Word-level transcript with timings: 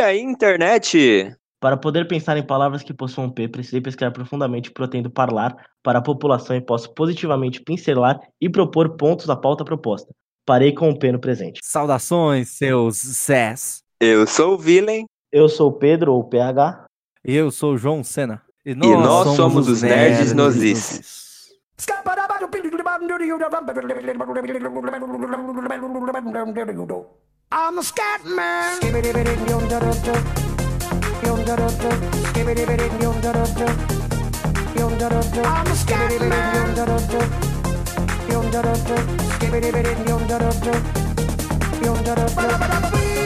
dia, 0.00 0.18
internet! 0.18 1.36
Para 1.60 1.76
poder 1.76 2.08
pensar 2.08 2.38
em 2.38 2.46
palavras 2.46 2.82
que 2.82 2.94
possuam 2.94 3.30
P, 3.30 3.46
precisei 3.46 3.82
pesquisar 3.82 4.10
profundamente, 4.10 4.70
pretendo 4.70 5.12
falar 5.14 5.54
para 5.82 5.98
a 5.98 6.02
população 6.02 6.56
e 6.56 6.60
posso 6.60 6.94
positivamente 6.94 7.60
pincelar 7.62 8.18
e 8.40 8.48
propor 8.48 8.96
pontos 8.96 9.26
da 9.26 9.36
pauta 9.36 9.62
proposta. 9.62 10.10
Parei 10.46 10.72
com 10.72 10.88
o 10.88 10.98
P 10.98 11.12
no 11.12 11.20
presente. 11.20 11.60
Saudações, 11.62 12.48
seus 12.56 12.96
Zés. 12.96 13.82
Eu 14.00 14.26
sou 14.26 14.54
o 14.54 14.58
Villain. 14.58 15.04
Eu 15.30 15.50
sou 15.50 15.68
o 15.68 15.72
Pedro, 15.72 16.14
ou 16.14 16.24
PH. 16.24 16.86
Eu 17.22 17.50
sou 17.50 17.74
o 17.74 17.76
João 17.76 18.02
Senna. 18.02 18.42
E 18.64 18.74
nós, 18.74 18.88
e 18.88 18.94
nós 18.94 19.24
somos, 19.24 19.36
somos, 19.36 19.68
os 19.68 19.82
Nerds, 19.82 20.18
nerds 20.18 20.32
Nozis. 20.32 21.50
I'm 27.52 27.78
a 27.78 27.82
scat 27.82 28.24
man. 28.24 28.78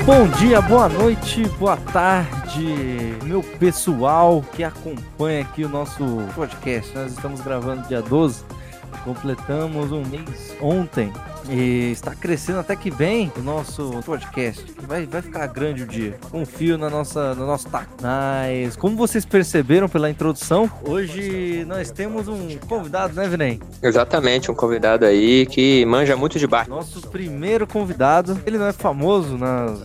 Bom 0.07 0.29
dia, 0.39 0.63
boa 0.63 0.89
noite, 0.89 1.47
boa 1.59 1.77
tarde, 1.77 3.19
meu 3.25 3.43
pessoal 3.43 4.43
que 4.55 4.65
acompanha 4.65 5.43
aqui 5.43 5.65
o 5.67 5.69
nosso 5.69 6.03
podcast. 6.35 6.95
Nós 6.95 7.13
estamos 7.13 7.43
gravando 7.43 7.87
dia 7.89 8.01
12, 8.01 8.43
completamos 9.05 9.93
um 9.93 10.03
mês 10.05 10.57
ontem 10.61 11.13
e 11.49 11.91
está 11.93 12.15
crescendo 12.15 12.59
até 12.61 12.75
que 12.75 12.91
bem 12.91 13.31
o 13.37 13.43
nosso 13.43 14.01
podcast. 14.05 14.65
Vai, 14.87 15.07
vai 15.07 15.21
ficar 15.21 15.47
grande 15.47 15.83
o 15.83 15.87
dia. 15.87 16.19
Confio 16.31 16.79
na 16.79 16.89
nossa, 16.89 17.35
no 17.35 17.47
nosso 17.47 17.69
taco. 17.69 17.93
Mas, 18.01 18.77
como 18.77 18.97
vocês 18.97 19.25
perceberam 19.25 19.89
pela 19.89 20.09
introdução, 20.09 20.71
hoje 20.87 21.65
nós 21.67 21.91
temos 21.91 22.29
um 22.29 22.57
convidado, 22.67 23.15
né, 23.15 23.29
Vinem? 23.29 23.61
Exatamente, 23.83 24.51
um 24.51 24.55
convidado 24.55 25.05
aí 25.05 25.47
que 25.47 25.85
manja 25.85 26.17
muito 26.17 26.39
de 26.39 26.47
bar. 26.47 26.69
Nosso 26.69 27.03
primeiro 27.09 27.67
convidado. 27.67 28.41
Ele 28.47 28.57
não 28.59 28.67
é 28.67 28.73
famoso 28.73 29.37
nas 29.37 29.83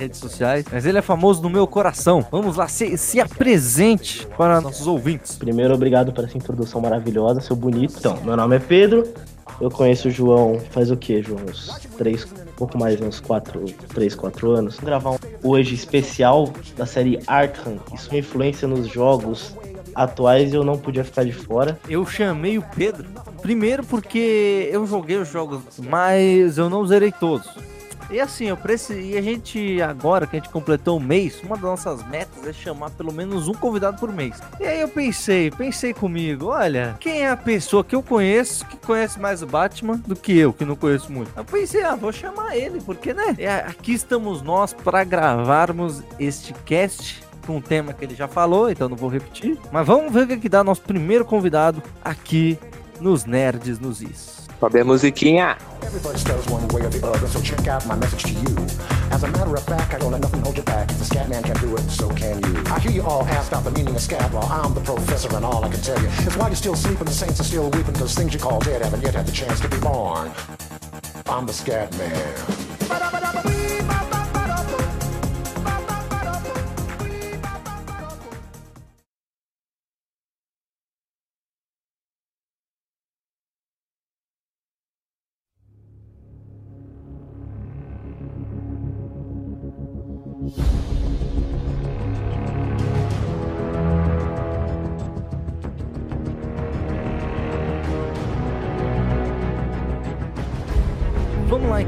redes 0.00 0.18
sociais, 0.18 0.64
mas 0.72 0.86
ele 0.86 0.98
é 0.98 1.02
famoso 1.02 1.42
no 1.42 1.50
meu 1.50 1.66
coração. 1.66 2.26
Vamos 2.30 2.56
lá, 2.56 2.66
se, 2.66 2.96
se 2.96 3.20
apresente 3.20 4.26
para 4.36 4.60
nossos 4.60 4.86
ouvintes. 4.86 5.36
Primeiro, 5.36 5.74
obrigado 5.74 6.10
por 6.12 6.24
essa 6.24 6.38
introdução 6.38 6.80
maravilhosa, 6.80 7.40
seu 7.40 7.54
bonito. 7.54 7.96
Então, 7.98 8.18
meu 8.24 8.36
nome 8.36 8.56
é 8.56 8.58
Pedro, 8.58 9.06
eu 9.60 9.70
conheço 9.70 10.08
o 10.08 10.10
João 10.10 10.58
faz 10.70 10.90
o 10.90 10.96
que, 10.96 11.22
João? 11.22 11.42
Uns 11.44 11.78
três, 11.98 12.26
pouco 12.56 12.78
mais, 12.78 12.98
uns 13.00 13.20
quatro, 13.20 13.64
três, 13.94 14.14
quatro 14.14 14.52
anos. 14.52 14.76
Vou 14.76 14.86
gravar 14.86 15.10
um 15.10 15.18
hoje 15.42 15.74
especial 15.74 16.50
da 16.76 16.86
série 16.86 17.20
Arkham 17.26 17.76
e 17.92 17.98
sua 17.98 18.18
influência 18.18 18.66
nos 18.66 18.88
jogos 18.88 19.54
atuais 19.94 20.54
eu 20.54 20.64
não 20.64 20.78
podia 20.78 21.04
ficar 21.04 21.24
de 21.24 21.32
fora. 21.32 21.78
Eu 21.88 22.06
chamei 22.06 22.56
o 22.56 22.62
Pedro, 22.62 23.06
primeiro 23.42 23.84
porque 23.84 24.70
eu 24.72 24.86
joguei 24.86 25.16
os 25.16 25.28
jogos, 25.28 25.62
mas 25.78 26.56
eu 26.56 26.70
não 26.70 26.86
zerei 26.86 27.12
todos. 27.12 27.48
E 28.10 28.20
assim, 28.20 28.46
eu 28.46 28.56
preciso. 28.56 28.98
E 28.98 29.16
a 29.16 29.22
gente, 29.22 29.80
agora 29.80 30.26
que 30.26 30.36
a 30.36 30.40
gente 30.40 30.50
completou 30.50 30.98
o 30.98 31.00
mês, 31.00 31.40
uma 31.42 31.56
das 31.56 31.64
nossas 31.64 32.06
metas 32.08 32.46
é 32.46 32.52
chamar 32.52 32.90
pelo 32.90 33.12
menos 33.12 33.46
um 33.46 33.54
convidado 33.54 33.98
por 33.98 34.12
mês. 34.12 34.40
E 34.58 34.64
aí 34.64 34.80
eu 34.80 34.88
pensei, 34.88 35.50
pensei 35.50 35.94
comigo, 35.94 36.46
olha, 36.46 36.96
quem 36.98 37.22
é 37.22 37.30
a 37.30 37.36
pessoa 37.36 37.84
que 37.84 37.94
eu 37.94 38.02
conheço 38.02 38.66
que 38.66 38.76
conhece 38.76 39.20
mais 39.20 39.42
o 39.42 39.46
Batman 39.46 39.96
do 40.06 40.16
que 40.16 40.36
eu, 40.36 40.52
que 40.52 40.64
não 40.64 40.74
conheço 40.74 41.12
muito? 41.12 41.30
Eu 41.36 41.44
pensei, 41.44 41.82
ah, 41.82 41.94
vou 41.94 42.12
chamar 42.12 42.56
ele, 42.56 42.80
porque 42.80 43.14
né? 43.14 43.34
É, 43.38 43.54
aqui 43.54 43.92
estamos 43.92 44.42
nós 44.42 44.72
para 44.72 45.04
gravarmos 45.04 46.02
este 46.18 46.52
cast 46.64 47.22
com 47.46 47.56
um 47.56 47.60
tema 47.60 47.92
que 47.92 48.04
ele 48.04 48.14
já 48.14 48.28
falou, 48.28 48.70
então 48.70 48.88
não 48.88 48.96
vou 48.96 49.08
repetir. 49.08 49.58
Mas 49.72 49.86
vamos 49.86 50.12
ver 50.12 50.24
o 50.24 50.26
que, 50.26 50.32
é 50.34 50.36
que 50.36 50.48
dá 50.48 50.64
nosso 50.64 50.82
primeiro 50.82 51.24
convidado 51.24 51.82
aqui 52.04 52.58
nos 53.00 53.24
Nerds 53.24 53.78
nos 53.78 54.02
Is. 54.02 54.39
Sobe 54.60 54.80
a 54.80 54.84
musiquinha. 54.84 55.56
As 59.10 59.22
a 59.22 59.28
matter 59.28 59.54
of 59.54 59.64
fact, 59.64 59.94
I 59.94 59.98
don't 59.98 60.12
let 60.12 60.20
nothing 60.20 60.42
hold 60.42 60.56
you 60.58 60.62
back. 60.62 60.90
If 60.90 60.98
the 60.98 61.04
scat 61.06 61.30
man 61.30 61.42
can 61.42 61.56
do 61.56 61.74
it, 61.76 61.80
so 61.88 62.10
can 62.10 62.42
you. 62.44 62.62
I 62.66 62.78
hear 62.78 62.90
you 62.90 63.02
all 63.02 63.24
the 63.24 63.70
meaning 63.74 63.96
of 63.96 64.02
scat 64.02 64.34
law. 64.34 64.46
I'm 64.50 64.74
the 64.74 64.82
professor, 64.82 65.34
and 65.34 65.46
all 65.46 65.64
I 65.64 65.70
can 65.70 65.80
tell 65.80 65.98
you 65.98 66.08
is 66.08 66.36
why 66.36 66.48
you're 66.48 66.56
still 66.56 66.76
sleeping, 66.76 67.06
the 67.06 67.10
saints 67.10 67.40
are 67.40 67.44
still 67.44 67.70
weeping, 67.70 67.94
because 67.94 68.14
things 68.14 68.34
you 68.34 68.40
call 68.40 68.60
dead 68.60 68.82
haven't 68.82 69.02
yet 69.02 69.14
had 69.14 69.26
the 69.26 69.32
chance 69.32 69.60
to 69.60 69.68
be 69.68 69.78
born. 69.78 70.30
I'm 71.26 71.46
the 71.46 71.54
scat 71.54 71.90
man. 71.96 73.49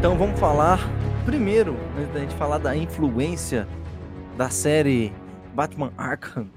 Então 0.02 0.16
vamos 0.16 0.40
falar 0.40 0.80
primeiro, 1.24 1.76
antes 1.96 2.12
da 2.12 2.18
gente 2.18 2.34
falar 2.34 2.58
da 2.58 2.76
influência 2.76 3.68
da 4.36 4.50
série 4.50 5.12
Batman 5.54 5.92
Arkham 5.96 6.50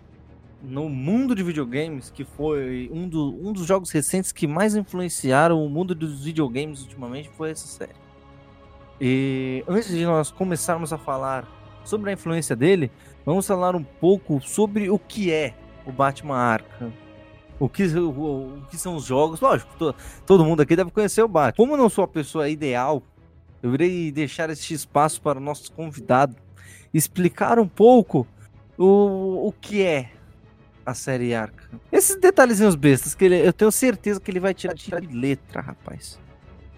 no 0.63 0.89
mundo 0.89 1.35
de 1.35 1.44
videogames, 1.44 2.09
que 2.09 2.23
foi 2.25 2.89
um, 2.91 3.07
do, 3.07 3.38
um 3.47 3.53
dos 3.53 3.67
jogos 3.67 3.91
recentes 3.91 4.31
que 4.31 4.47
mais 4.47 4.75
influenciaram 4.75 5.63
o 5.63 5.69
mundo 5.69 5.94
dos 5.94 6.23
videogames 6.23 6.81
ultimamente, 6.81 7.29
foi 7.38 7.51
essa 7.51 7.67
série. 7.67 7.94
E 9.00 9.63
antes 9.67 9.89
de 9.89 10.03
nós 10.03 10.31
começarmos 10.31 10.91
a 10.91 10.97
falar 10.97 11.47
sobre 11.83 12.09
a 12.09 12.13
influência 12.13 12.56
dele, 12.56 12.91
vamos 13.23 13.45
falar 13.45 13.75
um 13.75 13.83
pouco 13.83 14.41
sobre 14.41 14.89
o 14.89 14.97
que 14.97 15.31
é 15.31 15.53
o 15.85 15.91
Batman 15.91 16.35
Arkham. 16.35 16.91
O 17.59 17.69
que, 17.69 17.83
o, 17.85 18.09
o 18.09 18.62
que 18.72 18.75
são 18.75 18.95
os 18.95 19.06
jogos? 19.06 19.39
Lógico, 19.39 19.72
to, 19.77 19.95
todo 20.25 20.44
mundo 20.44 20.63
aqui 20.63 20.75
deve 20.75 20.89
conhecer 20.89 21.22
o 21.22 21.27
Batman. 21.27 21.53
Como 21.56 21.73
eu 21.73 21.77
não 21.77 21.89
sou 21.89 22.03
a 22.03 22.07
pessoa 22.07 22.50
ideal 22.50 23.03
eu 23.61 23.73
irei 23.73 24.11
deixar 24.11 24.49
este 24.49 24.73
espaço 24.73 25.21
para 25.21 25.39
o 25.39 25.41
nosso 25.41 25.71
convidado 25.71 26.35
explicar 26.93 27.59
um 27.59 27.67
pouco 27.67 28.25
o, 28.77 29.47
o 29.47 29.51
que 29.51 29.83
é 29.83 30.11
a 30.85 30.93
série 30.93 31.33
Arca. 31.33 31.69
Esses 31.91 32.15
detalhezinhos 32.15 32.75
bestas 32.75 33.15
que 33.15 33.25
ele, 33.25 33.45
eu 33.45 33.51
tenho 33.51 33.71
certeza 33.71 34.19
que 34.19 34.31
ele 34.31 34.39
vai 34.39 34.53
tirar, 34.53 34.75
tirar 34.75 35.01
de 35.01 35.13
letra, 35.13 35.61
rapaz. 35.61 36.19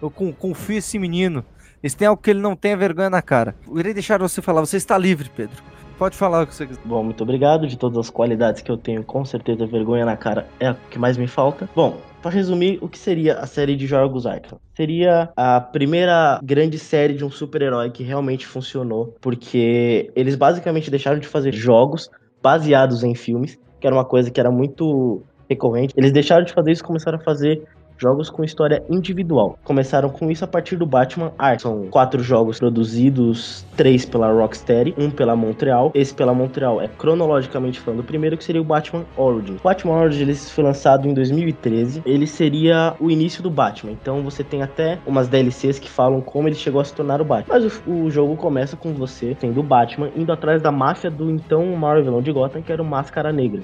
Eu 0.00 0.10
confio 0.10 0.78
esse 0.78 0.98
menino. 0.98 1.44
Esse 1.82 1.96
tem 1.96 2.08
algo 2.08 2.20
que 2.20 2.30
ele 2.30 2.40
não 2.40 2.56
tem 2.56 2.76
vergonha 2.76 3.10
na 3.10 3.22
cara. 3.22 3.54
Eu 3.66 3.78
irei 3.78 3.94
deixar 3.94 4.18
você 4.18 4.40
falar. 4.42 4.60
Você 4.60 4.76
está 4.76 4.96
livre, 4.96 5.30
Pedro. 5.34 5.62
Pode 5.98 6.16
falar 6.16 6.42
o 6.42 6.46
que 6.46 6.54
você 6.54 6.64
quiser. 6.64 6.80
Bom, 6.84 7.02
muito 7.02 7.22
obrigado. 7.24 7.66
De 7.66 7.76
todas 7.76 7.98
as 7.98 8.08
qualidades 8.08 8.62
que 8.62 8.70
eu 8.70 8.76
tenho, 8.76 9.02
com 9.02 9.24
certeza 9.24 9.66
vergonha 9.66 10.04
na 10.04 10.16
cara 10.16 10.46
é 10.60 10.70
o 10.70 10.76
que 10.90 10.98
mais 10.98 11.16
me 11.16 11.26
falta. 11.26 11.68
Bom, 11.74 11.96
para 12.22 12.30
resumir, 12.30 12.78
o 12.80 12.88
que 12.88 12.96
seria 12.96 13.38
a 13.38 13.46
série 13.46 13.74
de 13.74 13.84
jogos 13.84 14.24
Arkham? 14.24 14.60
Seria 14.76 15.30
a 15.36 15.60
primeira 15.60 16.38
grande 16.42 16.78
série 16.78 17.14
de 17.14 17.24
um 17.24 17.30
super-herói 17.30 17.90
que 17.90 18.04
realmente 18.04 18.46
funcionou, 18.46 19.16
porque 19.20 20.12
eles 20.14 20.36
basicamente 20.36 20.88
deixaram 20.88 21.18
de 21.18 21.26
fazer 21.26 21.52
jogos 21.52 22.08
baseados 22.40 23.02
em 23.02 23.16
filmes, 23.16 23.58
que 23.80 23.86
era 23.86 23.94
uma 23.94 24.04
coisa 24.04 24.30
que 24.30 24.38
era 24.38 24.52
muito 24.52 25.22
recorrente. 25.50 25.94
Eles 25.96 26.12
deixaram 26.12 26.44
de 26.44 26.52
fazer 26.52 26.70
isso 26.70 26.82
e 26.82 26.86
começaram 26.86 27.18
a 27.18 27.22
fazer 27.22 27.64
jogos 27.98 28.30
com 28.30 28.44
história 28.44 28.82
individual. 28.88 29.58
Começaram 29.64 30.08
com 30.08 30.30
isso 30.30 30.44
a 30.44 30.48
partir 30.48 30.76
do 30.76 30.86
Batman 30.86 31.32
Arkham. 31.38 31.58
São 31.58 31.86
quatro 31.88 32.22
jogos 32.22 32.58
produzidos, 32.58 33.66
três 33.76 34.04
pela 34.04 34.30
Rocksteady, 34.30 34.94
um 34.96 35.10
pela 35.10 35.34
Montreal. 35.34 35.90
Esse 35.94 36.14
pela 36.14 36.32
Montreal 36.32 36.80
é 36.80 36.88
cronologicamente 36.88 37.80
falando 37.80 38.00
o 38.00 38.04
primeiro, 38.04 38.36
que 38.36 38.44
seria 38.44 38.60
o 38.60 38.64
Batman 38.64 39.04
Origins. 39.16 39.60
O 39.60 39.64
Batman 39.64 39.94
Origins 39.94 40.50
foi 40.50 40.64
lançado 40.64 41.08
em 41.08 41.14
2013. 41.14 42.02
Ele 42.06 42.26
seria 42.26 42.94
o 43.00 43.10
início 43.10 43.42
do 43.42 43.50
Batman. 43.50 43.92
Então 43.92 44.22
você 44.22 44.44
tem 44.44 44.62
até 44.62 44.98
umas 45.06 45.28
DLCs 45.28 45.78
que 45.78 45.90
falam 45.90 46.20
como 46.20 46.48
ele 46.48 46.54
chegou 46.54 46.80
a 46.80 46.84
se 46.84 46.94
tornar 46.94 47.20
o 47.20 47.24
Batman. 47.24 47.54
Mas 47.54 47.80
o, 47.86 47.90
o 47.90 48.10
jogo 48.10 48.36
começa 48.36 48.76
com 48.76 48.92
você 48.92 49.36
tendo 49.38 49.60
o 49.60 49.62
Batman 49.62 50.10
indo 50.16 50.32
atrás 50.32 50.62
da 50.62 50.70
máfia 50.70 51.10
do 51.10 51.30
então 51.30 51.66
maior 51.76 52.02
vilão 52.02 52.22
de 52.22 52.32
Gotham, 52.32 52.62
que 52.62 52.72
era 52.72 52.82
o 52.82 52.84
Máscara 52.84 53.32
Negra. 53.32 53.62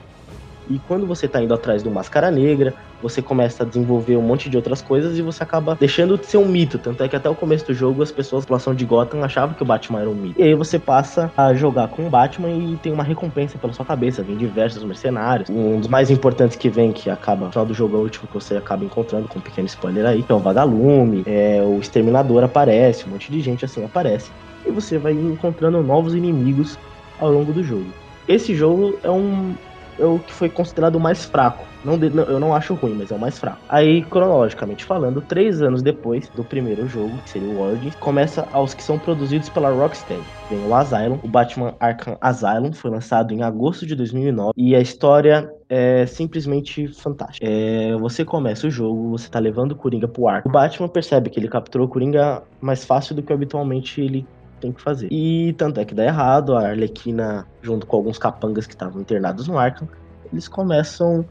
E 0.68 0.78
quando 0.78 1.06
você 1.06 1.28
tá 1.28 1.42
indo 1.42 1.52
atrás 1.54 1.82
do 1.82 1.90
Máscara 1.90 2.30
Negra, 2.30 2.74
você 3.02 3.20
começa 3.20 3.62
a 3.62 3.66
desenvolver 3.66 4.16
um 4.16 4.22
monte 4.22 4.48
de 4.48 4.56
outras 4.56 4.80
coisas 4.80 5.18
e 5.18 5.22
você 5.22 5.42
acaba 5.42 5.74
deixando 5.74 6.16
de 6.16 6.26
ser 6.26 6.38
um 6.38 6.46
mito. 6.46 6.78
Tanto 6.78 7.02
é 7.02 7.08
que 7.08 7.14
até 7.14 7.28
o 7.28 7.34
começo 7.34 7.66
do 7.66 7.74
jogo 7.74 8.02
as 8.02 8.10
pessoas, 8.10 8.42
a 8.42 8.46
população 8.46 8.74
de 8.74 8.84
Gotham, 8.84 9.22
achavam 9.22 9.54
que 9.54 9.62
o 9.62 9.66
Batman 9.66 10.00
era 10.00 10.10
um 10.10 10.14
mito. 10.14 10.40
E 10.40 10.42
aí 10.42 10.54
você 10.54 10.78
passa 10.78 11.30
a 11.36 11.52
jogar 11.52 11.88
com 11.88 12.06
o 12.06 12.10
Batman 12.10 12.50
e 12.50 12.76
tem 12.76 12.92
uma 12.92 13.04
recompensa 13.04 13.58
pela 13.58 13.72
sua 13.72 13.84
cabeça. 13.84 14.22
Vem 14.22 14.36
diversos 14.36 14.82
mercenários. 14.84 15.50
Um 15.50 15.80
dos 15.80 15.88
mais 15.88 16.10
importantes 16.10 16.56
que 16.56 16.70
vem, 16.70 16.92
que 16.92 17.10
acaba 17.10 17.46
no 17.46 17.52
final 17.52 17.66
do 17.66 17.74
jogo 17.74 17.96
é 17.96 18.00
o 18.00 18.02
último 18.02 18.26
que 18.26 18.34
você 18.34 18.56
acaba 18.56 18.84
encontrando, 18.84 19.28
com 19.28 19.38
um 19.38 19.42
pequeno 19.42 19.66
spoiler 19.66 20.06
aí, 20.06 20.22
que 20.22 20.32
é 20.32 20.34
o 20.34 20.38
Vagalume, 20.38 21.24
é, 21.26 21.62
o 21.62 21.78
Exterminador 21.78 22.42
aparece, 22.42 23.04
um 23.06 23.10
monte 23.10 23.30
de 23.30 23.40
gente 23.40 23.64
assim 23.64 23.84
aparece. 23.84 24.30
E 24.66 24.70
você 24.70 24.96
vai 24.96 25.12
encontrando 25.12 25.82
novos 25.82 26.14
inimigos 26.14 26.78
ao 27.20 27.30
longo 27.30 27.52
do 27.52 27.62
jogo. 27.62 27.86
Esse 28.26 28.54
jogo 28.54 28.98
é 29.02 29.10
um 29.10 29.54
é 29.98 30.04
o 30.04 30.18
que 30.18 30.32
foi 30.32 30.48
considerado 30.48 30.96
o 30.96 31.00
mais 31.00 31.24
fraco. 31.24 31.64
Não, 31.84 31.94
eu 31.96 32.40
não 32.40 32.54
acho 32.54 32.74
ruim, 32.74 32.94
mas 32.94 33.10
é 33.10 33.14
o 33.14 33.18
mais 33.18 33.38
fraco. 33.38 33.58
Aí, 33.68 34.02
cronologicamente 34.02 34.84
falando, 34.84 35.20
três 35.20 35.60
anos 35.60 35.82
depois 35.82 36.28
do 36.30 36.42
primeiro 36.42 36.88
jogo, 36.88 37.16
que 37.18 37.30
seria 37.30 37.48
o 37.48 37.60
Origins, 37.60 37.94
começa 37.96 38.48
aos 38.52 38.72
que 38.72 38.82
são 38.82 38.98
produzidos 38.98 39.48
pela 39.50 39.70
Rocksteady. 39.70 40.22
Vem 40.48 40.66
o 40.66 40.74
Asylum, 40.74 41.18
o 41.22 41.28
Batman 41.28 41.74
Arkham 41.78 42.16
Asylum, 42.20 42.72
foi 42.72 42.90
lançado 42.90 43.32
em 43.32 43.42
agosto 43.42 43.86
de 43.86 43.94
2009 43.94 44.52
e 44.56 44.74
a 44.74 44.80
história 44.80 45.50
é 45.68 46.06
simplesmente 46.06 46.88
fantástica. 46.88 47.46
É, 47.46 47.96
você 47.96 48.24
começa 48.24 48.66
o 48.66 48.70
jogo, 48.70 49.10
você 49.10 49.28
tá 49.28 49.38
levando 49.38 49.72
o 49.72 49.76
Coringa 49.76 50.08
pro 50.08 50.28
arco. 50.28 50.48
O 50.48 50.52
Batman 50.52 50.88
percebe 50.88 51.30
que 51.30 51.38
ele 51.38 51.48
capturou 51.48 51.86
o 51.86 51.90
Coringa 51.90 52.42
mais 52.60 52.84
fácil 52.84 53.14
do 53.14 53.22
que 53.22 53.32
habitualmente 53.32 54.00
ele 54.00 54.26
tem 54.64 54.72
que 54.72 54.80
fazer. 54.80 55.08
E 55.10 55.52
tanto 55.58 55.78
é 55.78 55.84
que 55.84 55.94
dá 55.94 56.04
errado, 56.04 56.56
a 56.56 56.68
Arlequina, 56.68 57.46
junto 57.60 57.86
com 57.86 57.96
alguns 57.96 58.16
capangas 58.16 58.66
que 58.66 58.72
estavam 58.72 59.00
internados 59.00 59.46
no 59.46 59.58
Arkham, 59.58 59.86
eles 60.32 60.48
começam 60.48 61.24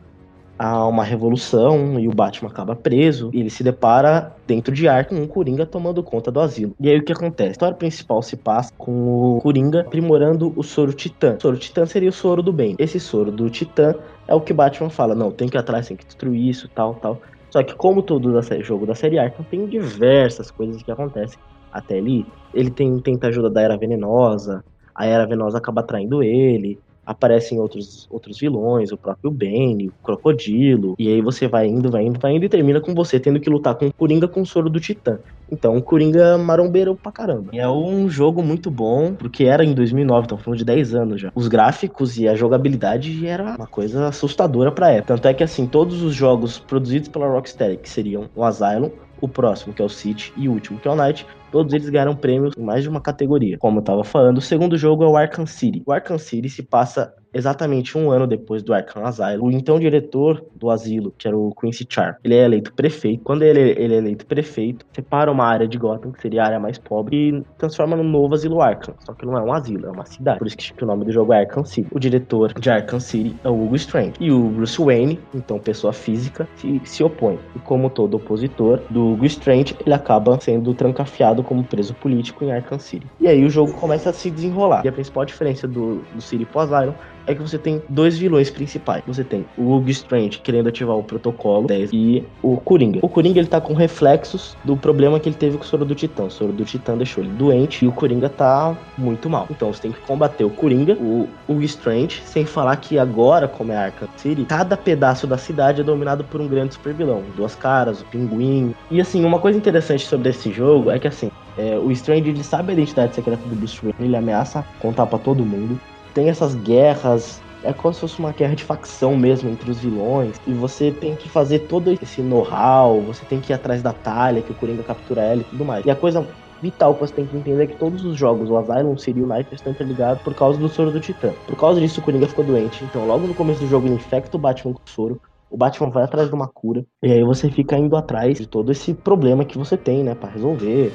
a 0.57 0.87
uma 0.87 1.03
revolução 1.03 1.99
e 1.99 2.07
o 2.07 2.13
Batman 2.13 2.49
acaba 2.49 2.75
preso. 2.75 3.31
E 3.33 3.39
ele 3.39 3.49
se 3.49 3.63
depara 3.63 4.35
dentro 4.45 4.73
de 4.73 4.87
Arkham 4.87 5.19
um 5.19 5.27
Coringa 5.27 5.65
tomando 5.65 6.03
conta 6.03 6.31
do 6.31 6.39
asilo. 6.39 6.75
E 6.79 6.89
aí 6.89 6.99
o 6.99 7.03
que 7.03 7.11
acontece? 7.11 7.49
A 7.49 7.51
história 7.51 7.75
principal 7.75 8.21
se 8.21 8.37
passa 8.37 8.71
com 8.77 9.37
o 9.37 9.41
Coringa 9.41 9.81
aprimorando 9.81 10.53
o 10.55 10.61
soro 10.61 10.93
Titã. 10.93 11.35
O 11.37 11.41
soro 11.41 11.57
Titã 11.57 11.87
seria 11.87 12.09
o 12.09 12.13
soro 12.13 12.43
do 12.43 12.53
bem. 12.53 12.75
Esse 12.77 12.99
soro 12.99 13.31
do 13.31 13.49
Titã 13.49 13.95
é 14.27 14.35
o 14.35 14.41
que 14.41 14.53
Batman 14.53 14.91
fala: 14.91 15.15
não, 15.15 15.31
tem 15.31 15.49
que 15.49 15.57
ir 15.57 15.59
atrás, 15.59 15.87
tem 15.87 15.97
que 15.97 16.05
destruir 16.05 16.49
isso, 16.49 16.69
tal, 16.69 16.93
tal. 16.95 17.19
Só 17.49 17.63
que 17.63 17.75
como 17.75 18.03
todo 18.03 18.31
da 18.31 18.43
série, 18.43 18.63
jogo 18.63 18.85
da 18.85 18.95
série 18.95 19.17
Arkham, 19.17 19.43
tem 19.49 19.65
diversas 19.65 20.51
coisas 20.51 20.81
que 20.81 20.91
acontecem 20.91 21.39
até 21.73 21.97
ali. 21.97 22.25
Ele 22.53 22.69
tem, 22.69 22.99
tenta 22.99 23.27
ajuda 23.27 23.49
da 23.49 23.61
Era 23.61 23.75
Venenosa, 23.75 24.63
a 24.93 25.05
Era 25.05 25.25
Venenosa 25.25 25.57
acaba 25.57 25.81
traindo 25.81 26.21
ele, 26.21 26.79
aparecem 27.05 27.59
outros, 27.59 28.07
outros 28.09 28.39
vilões, 28.39 28.91
o 28.91 28.97
próprio 28.97 29.29
Bane, 29.29 29.89
o 29.89 29.93
Crocodilo, 30.03 30.95
e 30.97 31.09
aí 31.09 31.21
você 31.21 31.47
vai 31.47 31.67
indo, 31.67 31.91
vai 31.91 32.05
indo, 32.05 32.19
vai 32.19 32.35
indo 32.35 32.45
e 32.45 32.49
termina 32.49 32.79
com 32.79 32.93
você 32.93 33.19
tendo 33.19 33.39
que 33.39 33.49
lutar 33.49 33.75
com 33.75 33.87
o 33.87 33.93
Coringa 33.93 34.27
com 34.27 34.41
o 34.41 34.45
soro 34.45 34.69
do 34.69 34.79
Titã. 34.79 35.19
Então, 35.51 35.75
o 35.75 35.81
Coringa 35.81 36.37
marombeiro 36.37 36.95
pra 36.95 37.11
caramba. 37.11 37.51
É 37.53 37.67
um 37.69 38.09
jogo 38.09 38.41
muito 38.41 38.71
bom, 38.71 39.13
porque 39.13 39.43
era 39.43 39.63
em 39.63 39.73
2009, 39.73 40.25
então 40.25 40.37
falando 40.37 40.59
de 40.59 40.65
10 40.65 40.95
anos 40.95 41.21
já. 41.21 41.31
Os 41.35 41.47
gráficos 41.47 42.17
e 42.17 42.27
a 42.27 42.35
jogabilidade 42.35 43.27
era 43.27 43.55
uma 43.55 43.67
coisa 43.67 44.07
assustadora 44.07 44.71
pra 44.71 44.89
época. 44.89 45.13
Tanto 45.15 45.27
é 45.27 45.33
que, 45.33 45.43
assim, 45.43 45.67
todos 45.67 46.01
os 46.01 46.15
jogos 46.15 46.57
produzidos 46.57 47.09
pela 47.09 47.27
Rocksteady, 47.27 47.77
que 47.77 47.89
seriam 47.89 48.29
o 48.35 48.43
Asylum, 48.43 48.89
o 49.19 49.27
próximo, 49.27 49.73
que 49.73 49.81
é 49.81 49.85
o 49.85 49.89
City, 49.89 50.33
e 50.35 50.49
o 50.49 50.53
último, 50.53 50.79
que 50.79 50.87
é 50.87 50.91
o 50.91 50.95
Night, 50.95 51.25
todos 51.53 51.71
eles 51.71 51.87
ganharam 51.87 52.15
prêmios 52.15 52.57
em 52.57 52.63
mais 52.63 52.81
de 52.81 52.89
uma 52.89 52.99
categoria. 52.99 53.59
Como 53.59 53.77
eu 53.77 53.83
tava 53.83 54.03
falando, 54.03 54.39
o 54.39 54.41
segundo 54.41 54.75
jogo 54.75 55.03
é 55.03 55.07
o 55.07 55.15
Arkham 55.15 55.45
City. 55.45 55.83
O 55.85 55.91
Arkham 55.91 56.17
City 56.17 56.49
se 56.49 56.63
passa 56.63 57.13
exatamente 57.33 57.97
um 57.97 58.11
ano 58.11 58.27
depois 58.27 58.61
do 58.61 58.73
Arkham 58.73 59.05
Asylum, 59.05 59.45
o 59.45 59.51
então 59.51 59.79
diretor 59.79 60.45
do 60.55 60.69
asilo, 60.69 61.13
que 61.17 61.27
era 61.27 61.37
o 61.37 61.53
Quincy 61.55 61.85
Char, 61.89 62.17
ele 62.23 62.35
é 62.35 62.45
eleito 62.45 62.73
prefeito. 62.73 63.23
Quando 63.23 63.41
ele, 63.41 63.59
ele 63.59 63.95
é 63.95 63.97
eleito 63.97 64.25
prefeito, 64.25 64.85
separa 64.93 65.31
uma 65.31 65.45
área 65.45 65.67
de 65.67 65.77
Gotham, 65.77 66.11
que 66.11 66.21
seria 66.21 66.43
a 66.43 66.45
área 66.45 66.59
mais 66.59 66.77
pobre, 66.77 67.29
e 67.29 67.43
transforma 67.57 67.95
num 67.95 68.03
novo 68.03 68.35
asilo 68.35 68.61
Arkham. 68.61 68.93
Só 68.99 69.13
que 69.13 69.25
não 69.25 69.37
é 69.37 69.41
um 69.41 69.51
asilo, 69.51 69.87
é 69.87 69.91
uma 69.91 70.05
cidade. 70.05 70.39
Por 70.39 70.47
isso 70.47 70.57
que 70.57 70.83
o 70.83 70.87
nome 70.87 71.05
do 71.05 71.11
jogo 71.11 71.33
é 71.33 71.39
Arkham 71.39 71.65
City. 71.65 71.87
O 71.91 71.99
diretor 71.99 72.53
de 72.53 72.69
Arkham 72.69 72.99
City 72.99 73.35
é 73.43 73.49
o 73.49 73.63
Hugo 73.63 73.75
Strange. 73.75 74.13
E 74.19 74.31
o 74.31 74.49
Bruce 74.49 74.81
Wayne, 74.81 75.19
então 75.33 75.59
pessoa 75.59 75.91
física, 75.91 76.47
se, 76.55 76.81
se 76.85 77.03
opõe. 77.03 77.39
E 77.55 77.59
como 77.59 77.89
todo 77.89 78.15
opositor 78.15 78.79
do 78.89 79.13
Hugo 79.13 79.25
Strange, 79.25 79.75
ele 79.85 79.93
acaba 79.93 80.39
sendo 80.39 80.73
trancafiado 80.73 81.42
como 81.43 81.63
preso 81.63 81.93
político 81.93 82.43
em 82.43 82.51
Arkham 82.51 82.79
City. 82.79 83.07
E 83.19 83.27
aí 83.27 83.43
o 83.43 83.49
jogo 83.49 83.73
começa 83.73 84.09
a 84.09 84.13
se 84.13 84.29
desenrolar. 84.29 84.83
E 84.85 84.87
a 84.87 84.91
principal 84.91 85.25
diferença 85.25 85.67
do, 85.67 86.03
do 86.13 86.21
City 86.21 86.47
Asylum 86.55 86.93
é 87.27 87.33
que 87.33 87.41
você 87.41 87.57
tem 87.57 87.81
dois 87.89 88.17
vilões 88.17 88.49
principais. 88.49 89.03
Você 89.07 89.23
tem 89.23 89.45
o 89.57 89.73
Hugo 89.73 89.89
Strange 89.89 90.39
querendo 90.39 90.69
ativar 90.69 90.97
o 90.97 91.03
protocolo 91.03 91.67
10 91.67 91.89
e 91.93 92.23
o 92.41 92.57
Coringa. 92.57 92.99
O 93.01 93.09
Coringa 93.09 93.39
ele 93.39 93.47
tá 93.47 93.61
com 93.61 93.73
reflexos 93.73 94.55
do 94.63 94.75
problema 94.75 95.19
que 95.19 95.29
ele 95.29 95.35
teve 95.35 95.57
com 95.57 95.63
o 95.63 95.65
soro 95.65 95.85
do 95.85 95.95
Titã. 95.95 96.23
O 96.23 96.31
soro 96.31 96.51
do 96.51 96.65
Titã 96.65 96.97
deixou 96.97 97.23
ele 97.23 97.33
doente 97.33 97.85
e 97.85 97.87
o 97.87 97.91
Coringa 97.91 98.29
tá 98.29 98.75
muito 98.97 99.29
mal. 99.29 99.47
Então 99.49 99.71
você 99.71 99.83
tem 99.83 99.91
que 99.91 99.99
combater 100.01 100.43
o 100.43 100.49
Coringa, 100.49 100.93
o 100.93 101.27
Hugo 101.47 101.63
Strange, 101.63 102.21
sem 102.25 102.45
falar 102.45 102.75
que 102.77 102.97
agora, 102.97 103.47
como 103.47 103.71
é 103.71 103.77
Arkham 103.77 104.07
City, 104.17 104.45
cada 104.45 104.75
pedaço 104.75 105.25
da 105.27 105.37
cidade 105.37 105.81
é 105.81 105.83
dominado 105.83 106.23
por 106.23 106.41
um 106.41 106.47
grande 106.47 106.73
super 106.73 106.93
vilão. 106.93 107.23
Duas 107.35 107.55
caras, 107.55 108.01
o 108.01 108.05
Pinguim. 108.05 108.75
E 108.91 108.99
assim, 108.99 109.23
uma 109.23 109.39
coisa 109.39 109.57
interessante 109.57 110.05
sobre 110.05 110.29
esse 110.29 110.51
jogo 110.51 110.91
é 110.91 110.99
que 110.99 111.07
assim, 111.07 111.31
é, 111.57 111.77
o 111.77 111.91
Strange 111.91 112.29
ele 112.29 112.43
sabe 112.43 112.71
a 112.71 112.73
identidade 112.73 113.15
secreta 113.15 113.41
do 113.47 113.55
Bruce 113.55 113.79
Wayne, 113.81 113.95
ele 113.99 114.15
ameaça 114.15 114.65
contar 114.79 115.05
para 115.05 115.19
todo 115.19 115.45
mundo 115.45 115.79
tem 116.13 116.29
essas 116.29 116.55
guerras. 116.55 117.41
É 117.63 117.71
como 117.71 117.93
se 117.93 118.01
fosse 118.01 118.19
uma 118.19 118.31
guerra 118.31 118.55
de 118.55 118.63
facção 118.63 119.15
mesmo 119.15 119.49
entre 119.49 119.71
os 119.71 119.79
vilões. 119.79 120.35
E 120.45 120.53
você 120.53 120.91
tem 120.91 121.15
que 121.15 121.29
fazer 121.29 121.59
todo 121.59 121.91
esse 121.91 122.21
know-how, 122.21 123.01
você 123.01 123.25
tem 123.25 123.39
que 123.39 123.53
ir 123.53 123.55
atrás 123.55 123.81
da 123.81 123.93
talha, 123.93 124.41
que 124.41 124.51
o 124.51 124.55
Coringa 124.55 124.83
captura 124.83 125.21
ela 125.21 125.41
e 125.41 125.45
tudo 125.45 125.63
mais. 125.63 125.85
E 125.85 125.89
a 125.89 125.95
coisa 125.95 126.27
vital 126.61 126.93
que 126.93 127.01
você 127.01 127.13
tem 127.13 127.25
que 127.25 127.37
entender 127.37 127.63
é 127.63 127.67
que 127.67 127.77
todos 127.77 128.03
os 128.03 128.17
jogos, 128.17 128.49
o 128.49 128.57
Asylum, 128.57 128.97
City 128.97 129.19
e 129.19 129.23
o 129.23 129.27
Night, 129.27 129.53
estão 129.53 129.71
interligados 129.71 130.21
por 130.23 130.33
causa 130.33 130.59
do 130.59 130.67
soro 130.67 130.91
do 130.91 130.99
Titã. 130.99 131.33
Por 131.47 131.55
causa 131.55 131.79
disso, 131.79 132.01
o 132.01 132.03
Coringa 132.03 132.27
ficou 132.27 132.43
doente. 132.43 132.83
Então, 132.83 133.05
logo 133.05 133.27
no 133.27 133.33
começo 133.33 133.61
do 133.61 133.67
jogo, 133.67 133.87
ele 133.87 133.95
infecta 133.95 134.35
o 134.35 134.39
Batman 134.39 134.73
com 134.73 134.81
o 134.85 134.89
soro. 134.89 135.21
O 135.49 135.55
Batman 135.55 135.89
vai 135.89 136.03
atrás 136.03 136.27
de 136.27 136.35
uma 136.35 136.47
cura. 136.47 136.85
E 137.01 137.11
aí 137.11 137.23
você 137.23 137.49
fica 137.49 137.77
indo 137.77 137.95
atrás 137.95 138.37
de 138.37 138.47
todo 138.47 138.71
esse 138.71 138.93
problema 138.93 139.45
que 139.45 139.57
você 139.57 139.77
tem, 139.77 140.03
né, 140.03 140.15
para 140.15 140.29
resolver. 140.29 140.91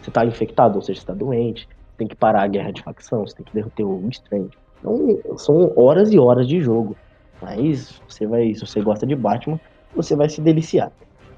Você 0.00 0.10
tá 0.10 0.24
infectado, 0.24 0.76
ou 0.76 0.82
seja, 0.82 1.00
você 1.00 1.06
tá 1.06 1.14
doente 1.14 1.66
tem 1.96 2.06
que 2.06 2.16
parar 2.16 2.42
a 2.42 2.46
guerra 2.46 2.72
de 2.72 2.82
facção, 2.82 3.26
você 3.26 3.36
tem 3.36 3.44
que 3.44 3.54
derrotar 3.54 3.86
o 3.86 4.08
Strange. 4.10 4.50
Então, 4.78 5.18
são 5.36 5.72
horas 5.76 6.12
e 6.12 6.18
horas 6.18 6.46
de 6.46 6.60
jogo. 6.60 6.96
Mas 7.40 8.00
você 8.08 8.26
vai, 8.26 8.54
se 8.54 8.60
você 8.60 8.80
gosta 8.80 9.06
de 9.06 9.14
Batman, 9.14 9.60
você 9.94 10.16
vai 10.16 10.28
se 10.28 10.40
deliciar. 10.40 10.90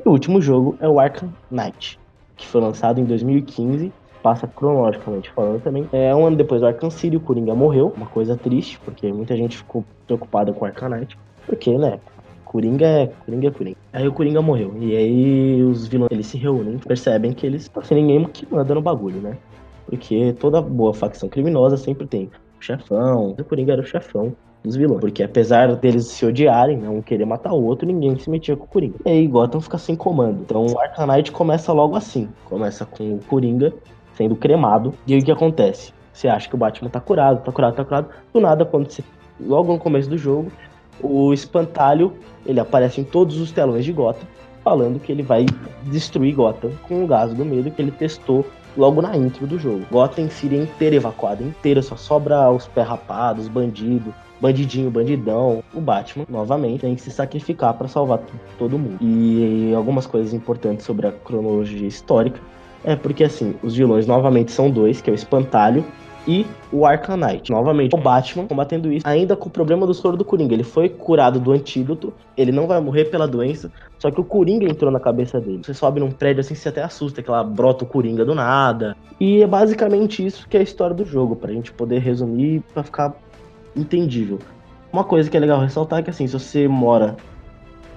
E 0.04 0.08
o 0.08 0.12
último 0.12 0.40
jogo 0.40 0.76
é 0.80 0.88
o 0.88 1.00
Arkham 1.00 1.32
Knight, 1.50 1.98
que 2.36 2.46
foi 2.46 2.60
lançado 2.60 3.00
em 3.00 3.04
2015, 3.04 3.92
passa 4.22 4.46
cronologicamente 4.46 5.30
falando 5.30 5.62
também. 5.62 5.88
É 5.92 6.14
um 6.14 6.26
ano 6.26 6.36
depois 6.36 6.60
do 6.60 6.66
Arkham 6.66 6.90
City, 6.90 7.16
o 7.16 7.20
Coringa 7.20 7.54
morreu, 7.54 7.92
uma 7.96 8.06
coisa 8.06 8.36
triste, 8.36 8.78
porque 8.84 9.12
muita 9.12 9.36
gente 9.36 9.56
ficou 9.56 9.84
preocupada 10.06 10.52
com 10.52 10.64
o 10.64 10.68
Arkham 10.68 10.90
Knight, 10.90 11.18
porque, 11.46 11.76
né, 11.76 11.98
Coringa 12.44 12.86
é 12.86 13.06
Coringa 13.06 13.48
é 13.48 13.50
Coringa. 13.50 13.76
Aí 13.92 14.08
o 14.08 14.12
Coringa 14.12 14.40
morreu. 14.40 14.74
E 14.80 14.96
aí 14.96 15.62
os 15.62 15.86
vilões 15.86 16.10
eles 16.10 16.26
se 16.26 16.38
reúnem, 16.38 16.78
percebem 16.78 17.32
que 17.32 17.46
eles 17.46 17.62
estão 17.62 17.82
sem 17.82 18.02
ninguém 18.02 18.24
que 18.24 18.46
manda 18.50 18.74
no 18.74 18.80
bagulho, 18.80 19.20
né? 19.20 19.36
Porque 19.88 20.34
toda 20.38 20.60
boa 20.60 20.92
facção 20.92 21.28
criminosa 21.28 21.76
sempre 21.76 22.06
tem 22.06 22.30
o 22.60 22.62
chefão. 22.62 23.34
O 23.38 23.44
Coringa 23.44 23.72
era 23.72 23.80
o 23.80 23.86
chefão 23.86 24.34
dos 24.62 24.76
vilões. 24.76 25.00
Porque 25.00 25.22
apesar 25.22 25.74
deles 25.76 26.06
se 26.06 26.26
odiarem, 26.26 26.76
né, 26.76 26.88
um 26.88 27.00
querer 27.00 27.24
matar 27.24 27.52
o 27.52 27.64
outro, 27.64 27.86
ninguém 27.86 28.18
se 28.18 28.28
metia 28.28 28.56
com 28.56 28.64
o 28.64 28.68
Coringa. 28.68 28.96
E 29.06 29.10
aí 29.10 29.26
Gotham 29.26 29.60
fica 29.60 29.78
sem 29.78 29.96
comando. 29.96 30.42
Então 30.42 30.66
o 30.66 30.78
Arcanite 30.78 31.32
começa 31.32 31.72
logo 31.72 31.96
assim. 31.96 32.28
Começa 32.44 32.84
com 32.84 33.14
o 33.14 33.20
Coringa 33.20 33.72
sendo 34.14 34.36
cremado. 34.36 34.92
E 35.06 35.14
aí 35.14 35.20
o 35.20 35.24
que 35.24 35.32
acontece? 35.32 35.92
Você 36.12 36.28
acha 36.28 36.48
que 36.48 36.54
o 36.54 36.58
Batman 36.58 36.90
tá 36.90 37.00
curado, 37.00 37.42
tá 37.42 37.52
curado, 37.52 37.76
tá 37.76 37.84
curado. 37.84 38.08
Do 38.32 38.40
nada, 38.40 38.64
quando 38.64 38.90
você. 38.90 39.02
Logo 39.40 39.72
no 39.72 39.78
começo 39.78 40.10
do 40.10 40.18
jogo, 40.18 40.50
o 41.00 41.32
espantalho 41.32 42.12
ele 42.44 42.58
aparece 42.60 43.00
em 43.00 43.04
todos 43.04 43.38
os 43.40 43.52
telões 43.52 43.84
de 43.84 43.92
Gotham, 43.92 44.26
falando 44.64 44.98
que 44.98 45.12
ele 45.12 45.22
vai 45.22 45.46
destruir 45.84 46.34
Gotham 46.34 46.72
com 46.88 47.04
o 47.04 47.06
gás 47.06 47.32
do 47.32 47.44
medo 47.44 47.70
que 47.70 47.80
ele 47.80 47.92
testou 47.92 48.44
logo 48.78 49.02
na 49.02 49.16
intro 49.16 49.46
do 49.46 49.58
jogo. 49.58 49.84
Gotham 49.90 50.30
City 50.30 50.54
é 50.54 50.62
inteira 50.62 50.96
evacuada, 50.96 51.42
inteira, 51.42 51.82
só 51.82 51.96
sobra 51.96 52.48
os 52.50 52.68
pé 52.68 52.82
rapados, 52.82 53.48
bandido, 53.48 54.14
bandidinho, 54.40 54.90
bandidão. 54.90 55.62
O 55.74 55.80
Batman, 55.80 56.24
novamente, 56.28 56.82
tem 56.82 56.94
que 56.94 57.02
se 57.02 57.10
sacrificar 57.10 57.74
para 57.74 57.88
salvar 57.88 58.20
todo 58.56 58.78
mundo. 58.78 58.96
E 59.00 59.74
algumas 59.74 60.06
coisas 60.06 60.32
importantes 60.32 60.86
sobre 60.86 61.08
a 61.08 61.12
cronologia 61.12 61.88
histórica 61.88 62.40
é 62.84 62.94
porque, 62.94 63.24
assim, 63.24 63.56
os 63.62 63.74
vilões 63.74 64.06
novamente 64.06 64.52
são 64.52 64.70
dois, 64.70 65.00
que 65.00 65.10
é 65.10 65.12
o 65.12 65.14
Espantalho 65.14 65.84
e 66.26 66.46
o 66.72 66.84
Arcanite. 66.84 67.50
Novamente, 67.50 67.94
o 67.94 67.98
Batman 67.98 68.46
combatendo 68.46 68.92
isso, 68.92 69.06
ainda 69.06 69.36
com 69.36 69.48
o 69.48 69.52
problema 69.52 69.86
do 69.86 69.94
soro 69.94 70.16
do 70.16 70.24
Coringa. 70.24 70.54
Ele 70.54 70.62
foi 70.62 70.88
curado 70.88 71.40
do 71.40 71.52
antídoto, 71.52 72.12
ele 72.36 72.52
não 72.52 72.66
vai 72.66 72.80
morrer 72.80 73.06
pela 73.06 73.26
doença, 73.26 73.70
só 73.98 74.10
que 74.10 74.20
o 74.20 74.24
Coringa 74.24 74.66
entrou 74.66 74.90
na 74.90 75.00
cabeça 75.00 75.40
dele. 75.40 75.62
Você 75.64 75.74
sobe 75.74 76.00
num 76.00 76.10
prédio 76.10 76.40
assim, 76.40 76.54
você 76.54 76.68
até 76.68 76.82
assusta, 76.82 77.22
que 77.22 77.30
ela 77.30 77.42
brota 77.42 77.84
o 77.84 77.86
Coringa 77.86 78.24
do 78.24 78.34
nada. 78.34 78.96
E 79.18 79.42
é 79.42 79.46
basicamente 79.46 80.24
isso 80.24 80.48
que 80.48 80.56
é 80.56 80.60
a 80.60 80.62
história 80.62 80.94
do 80.94 81.04
jogo, 81.04 81.36
pra 81.36 81.52
gente 81.52 81.72
poder 81.72 81.98
resumir 82.00 82.62
pra 82.74 82.82
ficar 82.82 83.14
entendível. 83.76 84.38
Uma 84.92 85.04
coisa 85.04 85.30
que 85.30 85.36
é 85.36 85.40
legal 85.40 85.60
ressaltar 85.60 86.00
é 86.00 86.02
que 86.02 86.10
assim, 86.10 86.26
se 86.26 86.32
você 86.32 86.66
mora 86.66 87.16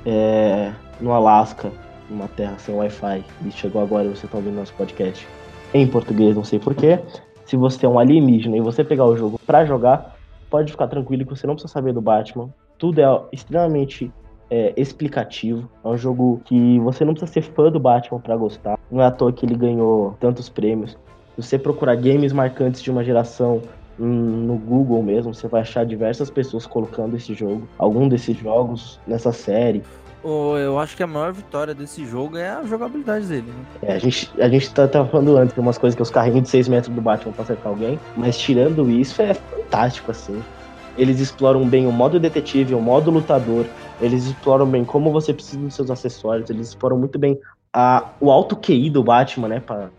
é, 0.06 0.72
no 1.00 1.12
Alasca, 1.12 1.72
numa 2.10 2.28
terra 2.28 2.56
sem 2.58 2.76
Wi-Fi, 2.76 3.24
e 3.46 3.52
chegou 3.52 3.82
agora 3.82 4.06
e 4.06 4.10
você 4.10 4.28
tá 4.28 4.38
ouvindo 4.38 4.56
nosso 4.56 4.74
podcast 4.74 5.26
em 5.74 5.88
português, 5.88 6.36
não 6.36 6.44
sei 6.44 6.60
porquê, 6.60 7.00
se 7.52 7.58
você 7.58 7.86
é 7.86 7.90
um 7.90 8.00
alienígena 8.00 8.56
e 8.56 8.62
você 8.62 8.82
pegar 8.82 9.04
o 9.06 9.18
jogo 9.18 9.38
para 9.46 9.66
jogar, 9.66 10.16
pode 10.50 10.72
ficar 10.72 10.88
tranquilo 10.88 11.26
que 11.26 11.36
você 11.36 11.46
não 11.46 11.54
precisa 11.54 11.74
saber 11.74 11.92
do 11.92 12.00
Batman. 12.00 12.50
Tudo 12.78 13.02
é 13.02 13.22
extremamente 13.34 14.10
é, 14.50 14.72
explicativo. 14.78 15.70
É 15.84 15.88
um 15.90 15.98
jogo 15.98 16.40
que 16.46 16.80
você 16.80 17.04
não 17.04 17.14
precisa 17.14 17.30
ser 17.30 17.42
fã 17.42 17.70
do 17.70 17.78
Batman 17.78 18.22
para 18.22 18.38
gostar. 18.38 18.80
Não 18.90 19.02
é 19.02 19.06
à 19.06 19.12
toa 19.12 19.34
que 19.34 19.46
ele 19.46 19.56
ganhou 19.56 20.16
tantos 20.18 20.48
prêmios. 20.48 20.92
Se 21.36 21.44
você 21.44 21.60
procurar 21.60 21.96
games 21.96 22.32
marcantes 22.32 22.82
de 22.82 22.90
uma 22.90 23.04
geração, 23.04 23.62
hum, 24.00 24.06
no 24.08 24.56
Google 24.56 25.04
mesmo, 25.04 25.34
você 25.34 25.50
vai 25.50 25.60
achar 25.60 25.86
diversas 25.86 26.30
pessoas 26.30 26.66
colocando 26.66 27.18
esse 27.18 27.34
jogo, 27.34 27.68
algum 27.78 28.08
desses 28.08 28.38
jogos 28.38 28.98
nessa 29.06 29.34
série. 29.34 29.84
Eu 30.24 30.78
acho 30.78 30.96
que 30.96 31.02
a 31.02 31.08
maior 31.08 31.34
vitória 31.34 31.74
desse 31.74 32.06
jogo 32.06 32.38
é 32.38 32.50
a 32.50 32.64
jogabilidade 32.64 33.26
dele. 33.26 33.48
Né? 33.48 33.66
É, 33.82 33.94
a 33.94 34.00
gente, 34.00 34.32
a 34.40 34.48
gente 34.48 34.72
tá, 34.72 34.88
tava 34.88 35.10
falando 35.10 35.36
antes 35.38 35.54
de 35.54 35.60
umas 35.60 35.78
coisas 35.78 35.96
que 35.96 36.02
os 36.02 36.12
carrinhos 36.12 36.44
de 36.44 36.50
6 36.50 36.68
metros 36.68 36.94
do 36.94 37.02
Batman 37.02 37.34
pra 37.34 37.44
acertar 37.44 37.68
alguém, 37.68 38.00
mas 38.16 38.38
tirando 38.38 38.90
isso, 38.90 39.22
é 39.22 39.34
fantástico, 39.34 40.12
assim. 40.12 40.42
Eles 40.98 41.20
exploram 41.20 41.68
bem 41.68 41.88
o 41.88 41.92
modo 41.92 42.20
detetive, 42.20 42.76
o 42.76 42.82
modo 42.82 43.10
lutador, 43.10 43.66
eles 44.00 44.26
exploram 44.26 44.68
bem 44.68 44.86
como 44.86 45.12
você 45.12 45.34
precisa 45.34 45.58
dos 45.58 45.74
seus 45.74 45.90
acessórios, 45.90 46.50
eles 46.50 46.70
exploram 46.70 46.98
muito 46.98 47.18
bem 47.18 47.40
a, 47.74 48.10
o 48.20 48.30
alto 48.30 48.56
QI 48.56 48.90
do 48.90 49.04
Batman, 49.04 49.48
né, 49.48 49.60
pra, 49.60 49.90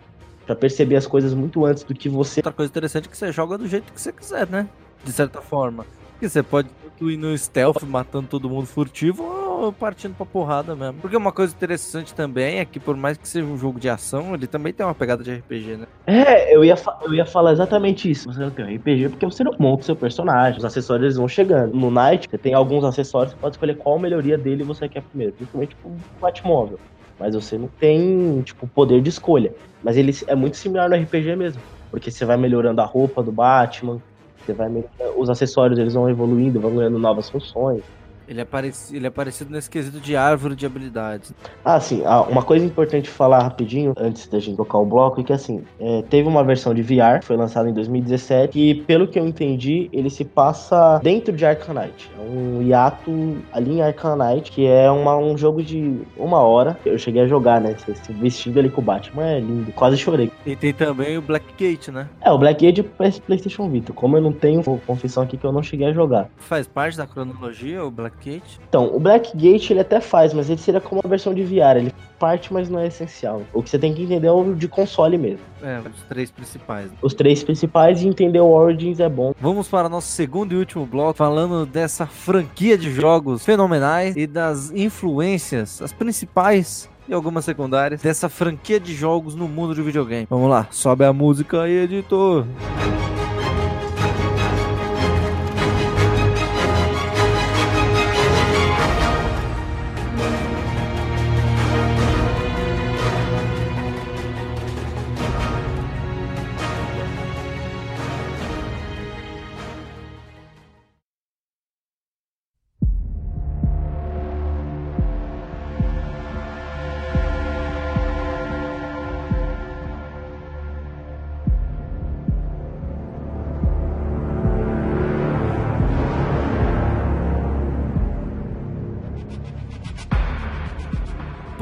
pra 0.47 0.55
perceber 0.55 0.97
as 0.97 1.07
coisas 1.07 1.35
muito 1.35 1.65
antes 1.65 1.83
do 1.83 1.95
que 1.95 2.09
você... 2.09 2.41
Outra 2.41 2.53
coisa 2.53 2.71
interessante 2.71 3.09
é 3.09 3.11
que 3.11 3.17
você 3.17 3.33
joga 3.33 3.59
do 3.59 3.67
jeito 3.67 3.93
que 3.93 4.01
você 4.01 4.13
quiser, 4.13 4.47
né? 4.47 4.69
De 5.03 5.11
certa 5.11 5.41
forma. 5.41 5.85
Porque 6.13 6.29
você 6.29 6.43
pode 6.43 6.69
ir 7.01 7.17
no 7.17 7.37
stealth 7.37 7.83
matando 7.83 8.29
todo 8.29 8.49
mundo 8.49 8.67
furtivo 8.67 9.25
ou 9.25 9.52
partindo 9.71 10.15
pra 10.15 10.25
porrada 10.25 10.75
mesmo. 10.75 10.95
Porque 11.01 11.17
uma 11.17 11.31
coisa 11.31 11.55
interessante 11.55 12.15
também 12.15 12.59
é 12.59 12.65
que 12.65 12.81
por 12.81 12.97
mais 12.97 13.19
que 13.19 13.29
seja 13.29 13.47
um 13.47 13.59
jogo 13.59 13.79
de 13.79 13.89
ação, 13.89 14.35
ele 14.35 14.47
também 14.47 14.73
tem 14.73 14.85
uma 14.85 14.95
pegada 14.95 15.23
de 15.23 15.35
RPG, 15.35 15.77
né? 15.77 15.87
É, 16.07 16.55
eu 16.55 16.65
ia, 16.65 16.75
eu 17.03 17.15
ia 17.15 17.27
falar 17.27 17.53
exatamente 17.53 18.11
isso. 18.11 18.33
Você 18.33 18.41
não 18.41 18.51
tem 18.51 18.65
um 18.65 18.75
RPG 18.77 19.11
porque 19.11 19.27
você 19.27 19.45
não 19.45 19.55
monta 19.59 19.83
o 19.83 19.85
seu 19.85 19.97
personagem. 19.97 20.59
Os 20.59 20.65
acessórios 20.65 21.05
eles 21.05 21.17
vão 21.17 21.29
chegando. 21.29 21.77
No 21.77 21.91
Night, 21.91 22.29
você 22.29 22.39
tem 22.39 22.55
alguns 22.55 22.85
acessórios, 22.85 23.33
você 23.33 23.39
pode 23.39 23.57
escolher 23.57 23.77
qual 23.77 23.99
melhoria 23.99 24.39
dele 24.39 24.65
você 24.65 24.89
quer 24.89 25.03
primeiro. 25.03 25.35
Principalmente 25.35 25.71
tipo, 25.71 25.89
o 25.89 26.21
Batmóvel. 26.21 26.79
Mas 27.19 27.35
você 27.35 27.59
não 27.59 27.69
tem, 27.79 28.41
tipo, 28.43 28.67
poder 28.67 29.01
de 29.01 29.11
escolha. 29.11 29.53
Mas 29.83 29.97
ele 29.97 30.13
é 30.27 30.35
muito 30.35 30.57
similar 30.57 30.89
no 30.89 30.97
RPG 30.97 31.37
mesmo. 31.37 31.61
Porque 31.91 32.11
você 32.11 32.25
vai 32.25 32.37
melhorando 32.37 32.81
a 32.81 32.85
roupa 32.85 33.23
do 33.23 33.31
Batman, 33.31 34.01
você 34.39 34.53
vai 34.53 34.69
melhorando, 34.69 35.21
os 35.21 35.29
acessórios 35.29 35.79
eles 35.79 35.95
vão 35.95 36.09
evoluindo, 36.09 36.59
vão 36.59 36.75
ganhando 36.75 36.99
novas 36.99 37.29
funções. 37.29 37.83
Ele 38.33 38.41
é, 38.41 38.45
parecido, 38.47 38.97
ele 38.97 39.07
é 39.07 39.11
parecido 39.11 39.53
nesse 39.53 39.69
quesito 39.69 40.01
de 40.01 40.17
árvore 40.17 40.57
de 40.57 40.65
habilidades. 40.65 41.35
Ah, 41.63 41.79
sim. 41.79 42.03
ah, 42.07 42.23
uma 42.23 42.43
coisa 42.43 42.65
importante 42.65 43.11
falar 43.11 43.43
rapidinho, 43.43 43.93
antes 43.95 44.27
da 44.27 44.41
gente 44.41 44.57
tocar 44.57 44.79
o 44.79 44.87
bloco, 44.87 45.21
é 45.21 45.25
que 45.25 45.35
assim, 45.35 45.63
é, 45.79 46.01
teve 46.09 46.27
uma 46.27 46.43
versão 46.43 46.73
de 46.73 46.83
VR, 46.83 47.23
foi 47.23 47.37
lançada 47.37 47.69
em 47.69 47.75
2017, 47.75 48.59
e 48.59 48.75
pelo 48.75 49.07
que 49.07 49.19
eu 49.19 49.27
entendi, 49.27 49.91
ele 49.93 50.09
se 50.09 50.25
passa 50.25 50.99
dentro 51.03 51.37
de 51.37 51.45
Arcanite. 51.45 52.11
É 52.19 52.23
um 52.23 52.63
hiato 52.63 53.37
ali 53.53 53.73
em 53.73 53.83
Arcanite, 53.83 54.51
que 54.51 54.67
é 54.67 54.91
uma, 54.91 55.15
um 55.15 55.37
jogo 55.37 55.63
de 55.63 56.01
uma 56.17 56.41
hora. 56.41 56.79
Eu 56.87 56.99
cheguei 56.99 57.21
a 57.21 57.27
jogar, 57.27 57.61
né? 57.61 57.77
Esse, 57.87 58.13
vestido 58.15 58.61
ali 58.61 58.71
com 58.71 58.81
o 58.81 58.85
Batman 58.85 59.27
é 59.27 59.41
lindo. 59.41 59.73
Quase 59.73 59.99
chorei. 59.99 60.33
E 60.47 60.57
tem 60.57 60.73
também 60.73 61.19
o 61.19 61.23
Blackgate, 61.23 61.91
né? 61.91 62.09
É, 62.23 62.31
o 62.31 62.39
Black 62.39 62.67
Age 62.67 62.81
é 62.81 63.11
PlayStation 63.21 63.69
Vita. 63.69 63.93
Como 63.93 64.17
eu 64.17 64.23
não 64.23 64.33
tenho, 64.33 64.63
confissão 64.87 65.23
aqui 65.23 65.37
que 65.37 65.45
eu 65.45 65.53
não 65.53 65.63
cheguei 65.63 65.89
a 65.89 65.93
jogar. 65.93 66.31
Faz 66.39 66.67
parte 66.67 66.97
da 66.97 67.07
cronologia, 67.07 67.85
o 67.85 67.91
Blackgate. 68.23 68.61
Então, 68.69 68.95
o 68.95 69.01
Blackgate 69.01 69.73
ele 69.73 69.81
até 69.81 70.01
faz, 70.01 70.33
mas 70.33 70.49
ele 70.49 70.59
seria 70.61 70.81
como 70.81 71.01
uma 71.03 71.09
versão 71.09 71.35
de 71.35 71.43
VR. 71.43 71.77
Ele 71.77 71.93
parte, 72.19 72.53
mas 72.53 72.69
não 72.69 72.79
é 72.79 72.87
essencial. 72.87 73.43
O 73.53 73.65
que 73.65 73.69
você 73.69 73.77
tem 73.77 73.93
que 73.93 74.05
entender 74.05 74.29
é 74.29 74.31
o 74.31 74.55
de 74.55 74.69
console 74.69 75.19
mesmo. 75.19 75.41
É, 75.61 75.81
os 75.81 76.03
três 76.09 76.31
principais. 76.31 76.87
né? 76.87 76.93
Os 77.03 77.15
três 77.15 77.43
principais 77.43 78.01
e 78.01 78.07
entender 78.07 78.39
o 78.39 78.47
Origins 78.49 79.01
é 79.01 79.09
bom. 79.09 79.35
Vamos 79.41 79.67
para 79.67 79.89
nosso 79.89 80.07
segundo 80.07 80.53
e 80.53 80.57
último 80.57 80.87
bloco, 80.87 81.15
falando 81.15 81.67
dessa 81.67 82.07
franquia 82.07 82.79
de 82.79 82.93
jogos 82.93 83.45
fenomenais 83.45 84.15
e 84.17 84.29
das 84.29 84.71
influências, 84.71 85.83
as 85.83 85.93
principais 85.93 86.89
e 87.09 87.13
algumas 87.13 87.45
secundárias, 87.45 88.01
dessa 88.01 88.29
franquia 88.29 88.79
de 88.79 88.95
jogos 88.95 89.35
no 89.35 89.49
mundo 89.49 89.75
de 89.75 89.83
videogame. 89.83 90.29
Vamos 90.31 90.49
lá, 90.49 90.69
sobe 90.71 91.05
a 91.05 91.13
música 91.13 91.63
aí, 91.63 91.73
editor. 91.73 92.47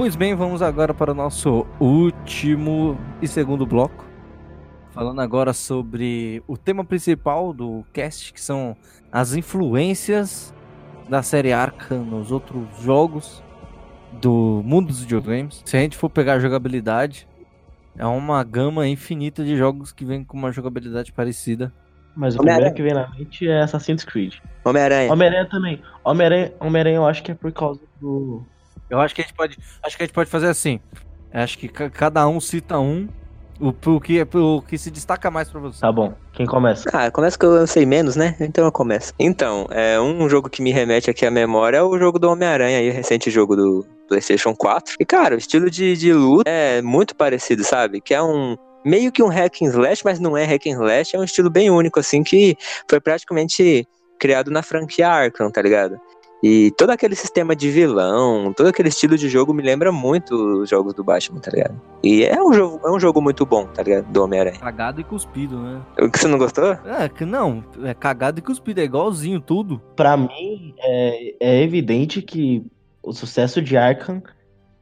Pois 0.00 0.16
bem, 0.16 0.35
vamos 0.35 0.62
agora 0.62 0.95
para 0.95 1.12
o 1.12 1.14
nosso 1.14 1.66
último 1.78 2.99
e 3.21 3.28
segundo 3.28 3.66
bloco. 3.66 4.02
Falando 4.92 5.21
agora 5.21 5.52
sobre 5.52 6.42
o 6.49 6.57
tema 6.57 6.83
principal 6.83 7.52
do 7.52 7.85
cast, 7.92 8.33
que 8.33 8.40
são 8.40 8.75
as 9.12 9.35
influências 9.35 10.54
da 11.07 11.23
série 11.23 11.52
Arkham 11.52 12.02
nos 12.02 12.33
outros 12.33 12.66
jogos 12.83 13.42
do 14.23 14.62
mundo 14.64 14.87
dos 14.87 15.02
videogames. 15.02 15.61
Se 15.66 15.76
a 15.76 15.80
gente 15.80 15.99
for 15.99 16.09
pegar 16.09 16.33
a 16.33 16.40
jogabilidade, 16.40 17.28
é 17.95 18.07
uma 18.07 18.42
gama 18.42 18.88
infinita 18.88 19.45
de 19.45 19.54
jogos 19.54 19.92
que 19.92 20.07
vem 20.07 20.25
com 20.25 20.35
uma 20.35 20.50
jogabilidade 20.50 21.12
parecida. 21.12 21.71
Mas 22.16 22.37
o 22.37 22.38
primeiro 22.38 22.73
que 22.73 22.83
vem 22.83 22.95
na 22.95 23.07
mente 23.11 23.47
é 23.47 23.61
Assassin's 23.61 24.02
Creed. 24.02 24.37
Homem-Aranha. 24.64 25.12
Homem-Aranha 25.12 25.47
também. 25.50 25.83
Homem-Aranha, 26.02 26.54
Homem-Aranha 26.59 26.97
eu 26.97 27.07
acho 27.07 27.23
que 27.23 27.33
é 27.33 27.35
por 27.35 27.52
causa 27.52 27.83
do. 28.00 28.42
Eu 28.90 29.00
acho 29.00 29.14
que 29.14 29.20
a 29.20 29.25
gente 29.25 29.35
pode, 29.35 29.56
acho 29.82 29.97
que 29.97 30.02
a 30.02 30.06
gente 30.06 30.14
pode 30.14 30.28
fazer 30.28 30.49
assim. 30.49 30.80
Acho 31.32 31.56
que 31.56 31.68
ca- 31.68 31.88
cada 31.88 32.26
um 32.28 32.40
cita 32.40 32.78
um, 32.78 33.09
o, 33.61 33.68
o 33.68 34.00
que 34.00 34.20
o 34.35 34.62
que 34.62 34.76
se 34.76 34.90
destaca 34.90 35.30
mais 35.30 35.49
pra 35.49 35.61
você. 35.61 35.80
Tá 35.80 35.92
bom. 35.92 36.12
Quem 36.32 36.44
começa? 36.47 36.90
Ah, 36.92 37.11
começa 37.11 37.38
que 37.38 37.44
eu 37.47 37.66
sei 37.66 37.87
menos, 37.87 38.16
né? 38.16 38.35
Então 38.40 38.64
eu 38.64 38.73
começo. 38.73 39.12
Então, 39.18 39.66
é 39.70 40.00
um 40.00 40.28
jogo 40.28 40.50
que 40.50 40.61
me 40.61 40.73
remete 40.73 41.09
aqui 41.09 41.25
à 41.25 41.30
memória 41.30 41.76
é 41.76 41.82
o 41.82 41.97
jogo 41.99 42.18
do 42.18 42.28
Homem-Aranha 42.28 42.78
aí, 42.78 42.90
o 42.90 42.92
recente 42.92 43.30
jogo 43.30 43.54
do 43.54 43.87
PlayStation 44.09 44.54
4. 44.56 44.97
E, 44.99 45.04
cara, 45.04 45.35
o 45.37 45.38
estilo 45.38 45.70
de, 45.70 45.97
de 45.97 46.12
luta 46.12 46.50
é 46.50 46.82
muito 46.82 47.14
parecido, 47.14 47.62
sabe? 47.62 48.00
Que 48.00 48.12
é 48.14 48.23
um. 48.23 48.56
Meio 48.85 49.12
que 49.12 49.23
um 49.23 49.28
hack 49.28 49.61
and 49.62 49.66
slash, 49.66 50.02
mas 50.04 50.18
não 50.18 50.35
é 50.37 50.44
hack 50.44 50.66
and 50.66 50.70
slash, 50.70 51.14
é 51.14 51.18
um 51.18 51.25
estilo 51.25 51.50
bem 51.50 51.70
único, 51.70 52.00
assim, 52.00 52.23
que 52.23 52.56
foi 52.88 52.99
praticamente 52.99 53.87
criado 54.18 54.50
na 54.50 54.62
franquia 54.62 55.06
Arkham, 55.09 55.50
tá 55.50 55.61
ligado? 55.61 56.00
E 56.42 56.70
todo 56.73 56.90
aquele 56.90 57.14
sistema 57.14 57.54
de 57.54 57.70
vilão, 57.70 58.52
todo 58.52 58.68
aquele 58.68 58.88
estilo 58.88 59.16
de 59.16 59.28
jogo 59.28 59.52
me 59.52 59.62
lembra 59.62 59.92
muito 59.92 60.35
os 60.62 60.70
jogos 60.70 60.94
do 60.94 61.04
Batman, 61.04 61.38
tá 61.40 61.50
ligado? 61.50 61.80
E 62.02 62.25
é 62.25 62.42
um 62.42 62.52
jogo, 62.52 62.80
é 62.87 62.90
um 62.90 62.99
jogo 62.99 63.20
muito 63.20 63.44
bom, 63.44 63.66
tá 63.66 63.82
ligado? 63.82 64.06
Do 64.06 64.25
Homem-Aranha. 64.25 64.59
Cagado 64.59 65.00
e 65.00 65.04
cuspido, 65.04 65.59
né? 65.59 65.82
O 66.00 66.11
que 66.11 66.18
você 66.18 66.28
não 66.28 66.38
gostou? 66.38 66.73
É, 66.85 67.09
que 67.09 67.25
não, 67.26 67.62
é 67.85 67.92
cagado 67.92 68.38
e 68.38 68.42
cuspido, 68.42 68.80
é 68.80 68.85
igualzinho 68.85 69.40
tudo. 69.40 69.80
Pra 69.94 70.16
mim, 70.16 70.75
é, 70.78 71.35
é 71.38 71.62
evidente 71.62 72.23
que 72.23 72.64
o 73.02 73.12
sucesso 73.12 73.61
de 73.61 73.76
Arkham 73.76 74.23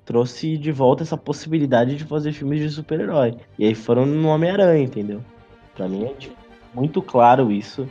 trouxe 0.04 0.56
de 0.56 0.72
volta 0.72 1.02
essa 1.02 1.16
possibilidade 1.16 1.96
de 1.96 2.04
fazer 2.04 2.32
filmes 2.32 2.60
de 2.60 2.70
super-herói. 2.70 3.36
E 3.58 3.66
aí 3.66 3.74
foram 3.74 4.06
no 4.06 4.28
Homem-Aranha, 4.28 4.82
entendeu? 4.82 5.22
Pra 5.74 5.88
mim 5.88 6.04
é 6.04 6.14
tipo, 6.14 6.36
muito 6.72 7.02
claro 7.02 7.50
isso. 7.50 7.88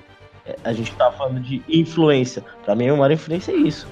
É, 0.48 0.56
A 0.64 0.74
gente 0.74 0.92
tá 0.94 1.12
falando 1.12 1.40
de 1.40 1.62
influência. 1.68 2.44
Pra 2.64 2.76
mim, 2.76 2.88
a 2.90 2.96
maior 2.96 3.12
influência 3.12 3.52
é 3.52 3.56
isso. 3.56 3.88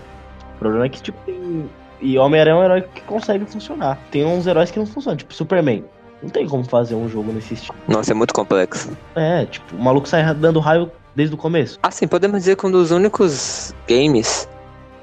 O 0.55 0.59
problema 0.59 0.85
é 0.85 0.89
que, 0.89 1.01
tipo, 1.01 1.17
tem. 1.25 1.69
E 2.01 2.17
Homem-Aranha 2.17 2.55
é 2.55 2.59
um 2.59 2.63
herói 2.63 2.81
que 2.81 3.01
consegue 3.01 3.45
funcionar. 3.45 3.97
Tem 4.11 4.25
uns 4.25 4.47
heróis 4.47 4.69
que 4.71 4.79
não 4.79 4.85
funcionam, 4.85 5.17
tipo 5.17 5.33
Superman. 5.33 5.83
Não 6.21 6.29
tem 6.29 6.47
como 6.47 6.63
fazer 6.63 6.95
um 6.95 7.07
jogo 7.09 7.31
nesse 7.31 7.53
estilo. 7.53 7.77
Nossa, 7.87 8.11
é 8.11 8.13
muito 8.13 8.33
complexo. 8.33 8.95
É, 9.15 9.45
tipo, 9.45 9.75
o 9.75 9.79
maluco 9.81 10.07
sai 10.07 10.33
dando 10.33 10.59
raio 10.59 10.91
desde 11.15 11.35
o 11.35 11.37
começo. 11.37 11.79
Assim, 11.81 12.07
podemos 12.07 12.39
dizer 12.39 12.55
que 12.57 12.65
um 12.65 12.71
dos 12.71 12.91
únicos 12.91 13.73
games 13.87 14.47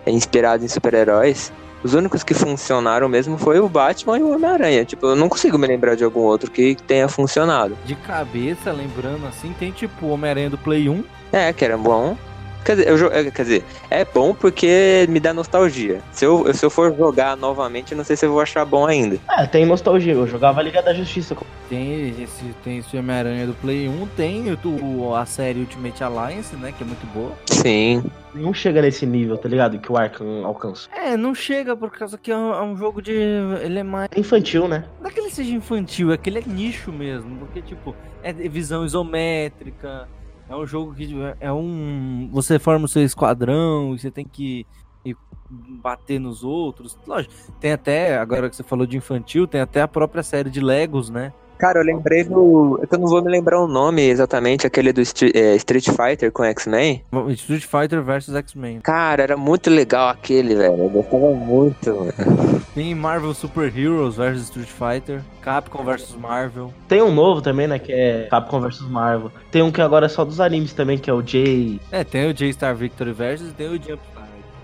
inspirados 0.06 0.64
em 0.64 0.68
super-heróis, 0.68 1.52
os 1.82 1.94
únicos 1.94 2.22
que 2.22 2.34
funcionaram 2.34 3.08
mesmo 3.08 3.36
foi 3.38 3.58
o 3.60 3.68
Batman 3.68 4.18
e 4.18 4.22
o 4.22 4.34
Homem-Aranha. 4.34 4.84
Tipo, 4.84 5.06
eu 5.08 5.16
não 5.16 5.28
consigo 5.28 5.58
me 5.58 5.66
lembrar 5.66 5.94
de 5.96 6.04
algum 6.04 6.20
outro 6.20 6.50
que 6.50 6.76
tenha 6.86 7.08
funcionado. 7.08 7.76
De 7.84 7.94
cabeça, 7.94 8.72
lembrando 8.72 9.26
assim, 9.26 9.54
tem 9.58 9.70
tipo 9.72 10.06
o 10.06 10.10
Homem-Aranha 10.10 10.50
do 10.50 10.58
Play 10.58 10.88
1. 10.88 11.04
É, 11.32 11.52
que 11.52 11.64
era 11.64 11.76
bom. 11.76 12.16
Quer 12.64 12.76
dizer, 12.76 12.88
eu, 12.90 13.06
é, 13.12 13.28
quer 13.28 13.42
dizer, 13.42 13.64
é 13.90 14.04
bom 14.04 14.32
porque 14.32 15.04
me 15.08 15.18
dá 15.18 15.34
nostalgia. 15.34 16.00
Se 16.12 16.24
eu, 16.24 16.54
se 16.54 16.64
eu 16.64 16.70
for 16.70 16.94
jogar 16.96 17.36
novamente, 17.36 17.90
eu 17.90 17.98
não 17.98 18.04
sei 18.04 18.14
se 18.14 18.24
eu 18.24 18.30
vou 18.30 18.40
achar 18.40 18.64
bom 18.64 18.86
ainda. 18.86 19.18
É, 19.36 19.44
tem 19.46 19.66
nostalgia. 19.66 20.12
Eu 20.12 20.28
jogava 20.28 20.62
Liga 20.62 20.80
da 20.80 20.94
Justiça. 20.94 21.36
Tem 21.68 22.10
esse, 22.22 22.44
tem 22.62 22.78
esse 22.78 22.96
Homem-Aranha 22.96 23.48
do 23.48 23.54
Play 23.54 23.88
1, 23.88 24.06
tem 24.16 24.44
o- 24.64 25.12
a 25.12 25.26
série 25.26 25.58
Ultimate 25.58 26.04
Alliance, 26.04 26.54
né? 26.54 26.72
Que 26.76 26.84
é 26.84 26.86
muito 26.86 27.04
boa. 27.12 27.32
Sim. 27.50 28.04
Nenhum 28.34 28.54
chega 28.54 28.80
nesse 28.80 29.04
nível, 29.04 29.36
tá 29.36 29.48
ligado? 29.48 29.78
Que 29.78 29.92
o 29.92 29.96
Arkham 29.96 30.44
alcança. 30.44 30.88
É, 30.92 31.16
não 31.16 31.34
chega 31.34 31.76
por 31.76 31.90
causa 31.90 32.16
que 32.16 32.30
é 32.30 32.36
um, 32.36 32.52
é 32.52 32.62
um 32.62 32.76
jogo 32.76 33.02
de. 33.02 33.12
Ele 33.12 33.78
é 33.78 33.82
mais. 33.82 34.08
Infantil, 34.16 34.66
né? 34.66 34.84
Não 35.00 35.10
é 35.10 35.12
que 35.12 35.20
ele 35.20 35.30
seja 35.30 35.52
infantil, 35.52 36.12
é 36.12 36.16
que 36.16 36.30
ele 36.30 36.38
é 36.38 36.42
nicho 36.46 36.90
mesmo. 36.92 37.38
Porque, 37.38 37.60
tipo, 37.60 37.94
é 38.22 38.32
visão 38.32 38.84
isométrica, 38.84 40.08
É 40.48 40.56
um 40.56 40.66
jogo 40.66 40.94
que 40.94 41.14
é 41.40 41.52
um. 41.52 42.30
Você 42.32 42.58
forma 42.58 42.86
o 42.86 42.88
seu 42.88 43.02
esquadrão 43.02 43.94
e 43.94 43.98
você 43.98 44.10
tem 44.10 44.24
que 44.24 44.66
ir 45.04 45.16
bater 45.50 46.18
nos 46.18 46.42
outros. 46.42 46.98
Lógico, 47.06 47.34
tem 47.60 47.72
até, 47.72 48.16
agora 48.16 48.48
que 48.48 48.56
você 48.56 48.62
falou 48.62 48.86
de 48.86 48.96
infantil, 48.96 49.46
tem 49.46 49.60
até 49.60 49.82
a 49.82 49.88
própria 49.88 50.22
série 50.22 50.48
de 50.50 50.60
Legos, 50.60 51.10
né? 51.10 51.32
Cara, 51.62 51.78
eu 51.78 51.84
lembrei 51.84 52.24
do. 52.24 52.80
É 52.82 52.88
que 52.88 52.94
eu 52.96 52.98
não 52.98 53.06
vou 53.06 53.22
me 53.22 53.30
lembrar 53.30 53.62
o 53.62 53.68
nome 53.68 54.02
exatamente, 54.02 54.66
aquele 54.66 54.92
do 54.92 55.00
é, 55.00 55.54
Street 55.54 55.90
Fighter 55.90 56.32
com 56.32 56.42
X-Men. 56.42 57.04
Street 57.28 57.62
Fighter 57.62 58.02
vs 58.02 58.34
X-Men. 58.34 58.80
Cara, 58.80 59.22
era 59.22 59.36
muito 59.36 59.70
legal 59.70 60.08
aquele, 60.08 60.56
velho. 60.56 60.76
Eu 60.76 60.88
gostava 60.88 61.30
muito, 61.32 61.88
mano. 61.88 62.62
Tem 62.74 62.92
Marvel 62.96 63.32
Super 63.32 63.72
Heroes 63.78 64.16
vs 64.16 64.42
Street 64.42 64.68
Fighter, 64.68 65.22
Capcom 65.40 65.84
vs 65.84 66.16
Marvel. 66.16 66.74
Tem 66.88 67.00
um 67.00 67.14
novo 67.14 67.40
também, 67.40 67.68
né? 67.68 67.78
Que 67.78 67.92
é 67.92 68.26
Capcom 68.28 68.58
vs 68.58 68.80
Marvel. 68.80 69.30
Tem 69.52 69.62
um 69.62 69.70
que 69.70 69.80
agora 69.80 70.06
é 70.06 70.08
só 70.08 70.24
dos 70.24 70.40
animes 70.40 70.72
também, 70.72 70.98
que 70.98 71.08
é 71.08 71.12
o 71.12 71.22
J. 71.22 71.80
É, 71.92 72.02
tem 72.02 72.28
o 72.28 72.34
J-Star 72.34 72.74
Victory 72.74 73.12
Versus 73.12 73.50
e 73.50 73.52
tem 73.52 73.68
o 73.68 73.80
Jump 73.80 74.02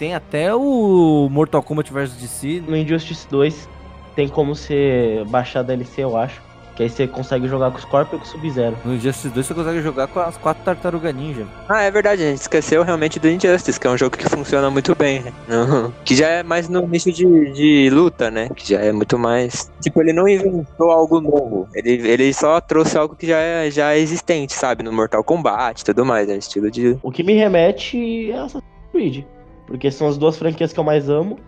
Tem 0.00 0.16
até 0.16 0.52
o 0.52 1.28
Mortal 1.30 1.62
Kombat 1.62 1.92
vs 1.92 2.14
DC. 2.14 2.64
No 2.66 2.76
Injustice 2.76 3.28
2 3.30 3.68
tem 4.16 4.26
como 4.26 4.56
você 4.56 5.22
baixar 5.28 5.60
a 5.60 5.62
DLC, 5.62 6.02
eu 6.02 6.16
acho. 6.16 6.47
Que 6.78 6.84
aí 6.84 6.88
você 6.88 7.08
consegue 7.08 7.48
jogar 7.48 7.72
com 7.72 7.76
o 7.78 7.80
Scorpion 7.80 8.18
e 8.18 8.20
com 8.20 8.24
o 8.24 8.28
Sub-Zero. 8.28 8.76
No 8.84 8.94
Injustice 8.94 9.30
2 9.30 9.46
você 9.46 9.52
consegue 9.52 9.82
jogar 9.82 10.06
com 10.06 10.20
as 10.20 10.36
quatro 10.36 10.62
tartarugas 10.62 11.12
ninja. 11.12 11.44
Ah, 11.68 11.82
é 11.82 11.90
verdade, 11.90 12.22
a 12.22 12.30
gente 12.30 12.42
esqueceu 12.42 12.84
realmente 12.84 13.18
do 13.18 13.28
Injustice, 13.28 13.80
que 13.80 13.86
é 13.88 13.90
um 13.90 13.98
jogo 13.98 14.16
que 14.16 14.28
funciona 14.28 14.70
muito 14.70 14.94
bem. 14.94 15.20
né? 15.22 15.32
Que 16.04 16.14
já 16.14 16.28
é 16.28 16.44
mais 16.44 16.68
no 16.68 16.86
nicho 16.86 17.10
de, 17.10 17.50
de 17.50 17.90
luta, 17.90 18.30
né? 18.30 18.48
Que 18.50 18.74
já 18.74 18.78
é 18.78 18.92
muito 18.92 19.18
mais. 19.18 19.72
Tipo, 19.80 20.02
ele 20.02 20.12
não 20.12 20.28
inventou 20.28 20.92
algo 20.92 21.20
novo. 21.20 21.68
Ele, 21.74 21.94
ele 22.08 22.32
só 22.32 22.60
trouxe 22.60 22.96
algo 22.96 23.16
que 23.16 23.26
já 23.26 23.38
é, 23.38 23.68
já 23.72 23.94
é 23.94 23.98
existente, 23.98 24.52
sabe? 24.52 24.84
No 24.84 24.92
Mortal 24.92 25.24
Kombat 25.24 25.80
e 25.80 25.84
tudo 25.84 26.06
mais, 26.06 26.28
né? 26.28 26.36
Estilo 26.36 26.70
de. 26.70 26.96
O 27.02 27.10
que 27.10 27.24
me 27.24 27.34
remete 27.34 28.30
é 28.30 28.36
Assassin's 28.36 28.62
Creed. 28.92 29.24
Porque 29.66 29.90
são 29.90 30.06
as 30.06 30.16
duas 30.16 30.38
franquias 30.38 30.72
que 30.72 30.78
eu 30.78 30.84
mais 30.84 31.10
amo, 31.10 31.40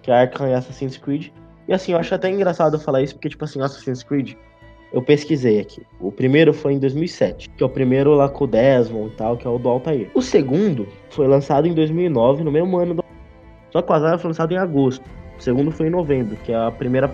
que 0.00 0.10
é 0.10 0.14
Arkham 0.14 0.48
e 0.48 0.54
Assassin's 0.54 0.96
Creed. 0.96 1.28
E 1.68 1.74
assim, 1.74 1.92
eu 1.92 1.98
acho 1.98 2.14
até 2.14 2.30
engraçado 2.30 2.80
falar 2.80 3.02
isso, 3.02 3.14
porque, 3.14 3.28
tipo 3.28 3.44
assim, 3.44 3.60
Assassin's 3.60 4.02
Creed, 4.02 4.32
eu 4.92 5.02
pesquisei 5.02 5.60
aqui. 5.60 5.82
O 6.00 6.10
primeiro 6.10 6.52
foi 6.52 6.74
em 6.74 6.78
2007, 6.78 7.48
que 7.50 7.62
é 7.62 7.66
o 7.66 7.68
primeiro 7.68 8.14
lá 8.14 8.28
com 8.28 8.44
o 8.44 8.46
Desmond 8.46 9.12
e 9.12 9.16
tal, 9.16 9.36
que 9.36 9.46
é 9.46 9.50
o 9.50 9.58
do 9.58 9.68
Altair. 9.68 10.10
O 10.14 10.22
segundo 10.22 10.86
foi 11.10 11.26
lançado 11.26 11.66
em 11.66 11.74
2009, 11.74 12.44
no 12.44 12.50
mesmo 12.50 12.76
ano 12.78 12.94
do... 12.94 13.04
Só 13.70 13.80
que 13.82 13.90
o 13.90 13.94
Azar 13.94 14.18
foi 14.18 14.28
lançado 14.28 14.52
em 14.52 14.56
agosto. 14.56 15.04
O 15.38 15.42
segundo 15.42 15.70
foi 15.70 15.86
em 15.86 15.90
novembro, 15.90 16.36
que 16.44 16.52
é 16.52 16.56
a 16.56 16.70
primeira 16.70 17.08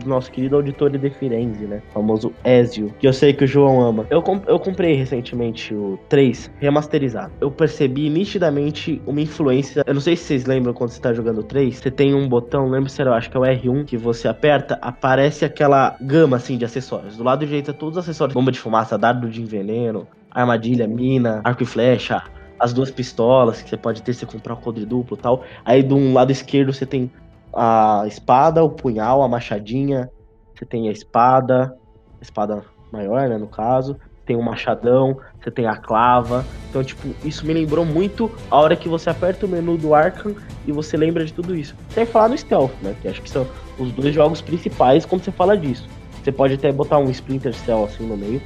do 0.00 0.08
nosso 0.08 0.30
querido 0.30 0.56
Auditore 0.56 0.98
de 0.98 1.10
Firenze, 1.10 1.64
né? 1.64 1.82
O 1.90 1.92
famoso 1.92 2.32
Ezio, 2.44 2.92
que 2.98 3.06
eu 3.06 3.12
sei 3.12 3.32
que 3.32 3.44
o 3.44 3.46
João 3.46 3.80
ama. 3.80 4.06
Eu, 4.10 4.22
comp 4.22 4.44
eu 4.48 4.58
comprei 4.58 4.94
recentemente 4.94 5.74
o 5.74 5.98
3 6.08 6.50
remasterizado. 6.58 7.32
Eu 7.40 7.50
percebi 7.50 8.08
nitidamente 8.08 9.00
uma 9.06 9.20
influência. 9.20 9.82
Eu 9.86 9.94
não 9.94 10.00
sei 10.00 10.16
se 10.16 10.24
vocês 10.24 10.46
lembram 10.46 10.72
quando 10.72 10.90
você 10.90 11.00
tá 11.00 11.12
jogando 11.12 11.38
o 11.38 11.42
3, 11.42 11.76
você 11.76 11.90
tem 11.90 12.14
um 12.14 12.28
botão, 12.28 12.68
lembro 12.68 12.88
se 12.88 13.00
era, 13.00 13.14
acho 13.14 13.30
que 13.30 13.36
é 13.36 13.40
o 13.40 13.42
R1, 13.42 13.84
que 13.84 13.96
você 13.96 14.28
aperta, 14.28 14.78
aparece 14.80 15.44
aquela 15.44 15.96
gama 16.00 16.36
assim 16.36 16.56
de 16.56 16.64
acessórios. 16.64 17.16
Do 17.16 17.24
lado 17.24 17.44
direito 17.44 17.70
é 17.70 17.74
todos 17.74 17.96
os 17.96 18.04
acessórios: 18.04 18.34
bomba 18.34 18.52
de 18.52 18.58
fumaça, 18.58 18.98
dardo 18.98 19.28
de 19.28 19.42
enveneno, 19.42 20.06
armadilha, 20.30 20.86
mina, 20.86 21.40
arco 21.44 21.62
e 21.62 21.66
flecha. 21.66 22.22
As 22.58 22.72
duas 22.72 22.92
pistolas 22.92 23.60
que 23.60 23.68
você 23.68 23.76
pode 23.76 24.02
ter, 24.02 24.14
você 24.14 24.24
comprar 24.24 24.54
o 24.54 24.56
quadriduplo 24.56 25.16
e 25.16 25.20
tal. 25.20 25.42
Aí 25.64 25.82
do 25.82 25.96
um 25.96 26.12
lado 26.12 26.30
esquerdo 26.30 26.72
você 26.72 26.86
tem 26.86 27.10
a 27.54 28.04
espada, 28.06 28.62
o 28.62 28.70
punhal, 28.70 29.22
a 29.22 29.28
machadinha. 29.28 30.10
Você 30.54 30.64
tem 30.64 30.88
a 30.88 30.92
espada, 30.92 31.76
a 32.20 32.22
espada 32.22 32.64
maior, 32.92 33.28
né, 33.28 33.36
no 33.36 33.46
caso. 33.46 33.96
Tem 34.24 34.36
o 34.36 34.42
machadão, 34.42 35.18
você 35.42 35.50
tem 35.50 35.66
a 35.66 35.76
clava. 35.76 36.44
Então, 36.70 36.82
tipo, 36.84 37.08
isso 37.24 37.44
me 37.44 37.52
lembrou 37.52 37.84
muito 37.84 38.30
a 38.50 38.58
hora 38.58 38.76
que 38.76 38.88
você 38.88 39.10
aperta 39.10 39.46
o 39.46 39.48
menu 39.48 39.76
do 39.76 39.94
Arkham 39.94 40.34
e 40.66 40.72
você 40.72 40.96
lembra 40.96 41.24
de 41.24 41.32
tudo 41.32 41.56
isso. 41.56 41.74
Sem 41.90 42.06
falar 42.06 42.28
no 42.28 42.38
Stealth, 42.38 42.72
né, 42.82 42.94
que 43.02 43.08
acho 43.08 43.20
que 43.20 43.28
são 43.28 43.46
os 43.78 43.90
dois 43.92 44.14
jogos 44.14 44.40
principais 44.40 45.04
quando 45.04 45.24
você 45.24 45.32
fala 45.32 45.56
disso. 45.56 45.88
Você 46.22 46.30
pode 46.30 46.54
até 46.54 46.70
botar 46.70 46.98
um 46.98 47.10
Splinter 47.10 47.52
Cell 47.52 47.84
assim 47.84 48.06
no 48.06 48.16
meio, 48.16 48.40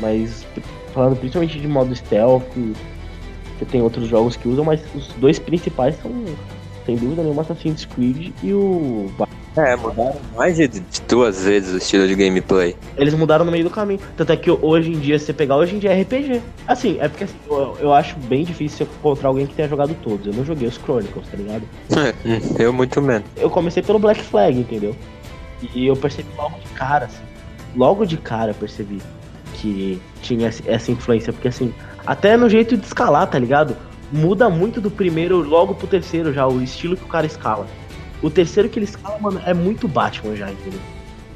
mas 0.00 0.44
falando 0.92 1.16
principalmente 1.16 1.60
de 1.60 1.68
modo 1.68 1.94
Stealth, 1.94 2.42
você 3.56 3.64
tem 3.64 3.80
outros 3.80 4.08
jogos 4.08 4.36
que 4.36 4.48
usam, 4.48 4.64
mas 4.64 4.82
os 4.92 5.06
dois 5.14 5.38
principais 5.38 5.94
são 6.02 6.10
sem 6.84 6.96
dúvida 6.96 7.22
nenhuma, 7.22 7.42
Assassin's 7.42 7.84
Creed 7.84 8.32
e 8.42 8.52
o. 8.52 9.10
É, 9.56 9.76
mudaram 9.76 10.18
mais 10.34 10.56
de, 10.56 10.68
duas 11.06 11.44
vezes 11.44 11.74
o 11.74 11.76
estilo 11.76 12.08
de 12.08 12.14
gameplay. 12.14 12.74
Eles 12.96 13.12
mudaram 13.12 13.44
no 13.44 13.52
meio 13.52 13.64
do 13.64 13.70
caminho. 13.70 14.00
Tanto 14.16 14.32
é 14.32 14.36
que 14.36 14.50
hoje 14.50 14.90
em 14.90 14.98
dia, 14.98 15.18
se 15.18 15.26
você 15.26 15.32
pegar, 15.34 15.56
hoje 15.56 15.76
em 15.76 15.78
dia 15.78 15.92
é 15.92 16.00
RPG. 16.00 16.40
Assim, 16.66 16.96
é 16.98 17.06
porque 17.06 17.24
assim, 17.24 17.36
eu, 17.46 17.76
eu 17.78 17.92
acho 17.92 18.16
bem 18.18 18.44
difícil 18.44 18.78
você 18.78 18.84
encontrar 18.84 19.28
alguém 19.28 19.46
que 19.46 19.54
tenha 19.54 19.68
jogado 19.68 19.94
todos. 20.02 20.26
Eu 20.26 20.32
não 20.32 20.44
joguei 20.44 20.66
os 20.66 20.76
Chronicles, 20.76 21.28
tá 21.28 21.36
ligado? 21.36 21.62
eu 22.58 22.72
muito 22.72 23.02
menos. 23.02 23.24
Eu 23.36 23.50
comecei 23.50 23.82
pelo 23.82 23.98
Black 23.98 24.22
Flag, 24.22 24.58
entendeu? 24.58 24.96
E 25.74 25.86
eu 25.86 25.96
percebi 25.96 26.28
logo 26.36 26.58
de 26.58 26.68
cara, 26.68 27.04
assim. 27.04 27.22
Logo 27.76 28.06
de 28.06 28.16
cara 28.16 28.52
eu 28.52 28.54
percebi 28.54 29.00
que 29.54 30.00
tinha 30.22 30.50
essa 30.66 30.90
influência. 30.90 31.30
Porque 31.30 31.48
assim, 31.48 31.74
até 32.06 32.38
no 32.38 32.48
jeito 32.48 32.76
de 32.76 32.86
escalar, 32.86 33.26
tá 33.26 33.38
ligado? 33.38 33.76
Muda 34.12 34.50
muito 34.50 34.80
do 34.80 34.90
primeiro 34.90 35.40
logo 35.40 35.74
pro 35.74 35.86
terceiro 35.86 36.32
já, 36.32 36.46
o 36.46 36.62
estilo 36.62 36.96
que 36.96 37.04
o 37.04 37.08
cara 37.08 37.26
escala. 37.26 37.66
O 38.22 38.30
terceiro 38.30 38.68
que 38.68 38.78
ele 38.78 38.84
escala, 38.84 39.18
mano, 39.18 39.40
é 39.44 39.54
muito 39.54 39.88
Batman 39.88 40.36
já, 40.36 40.50
entendeu? 40.50 40.80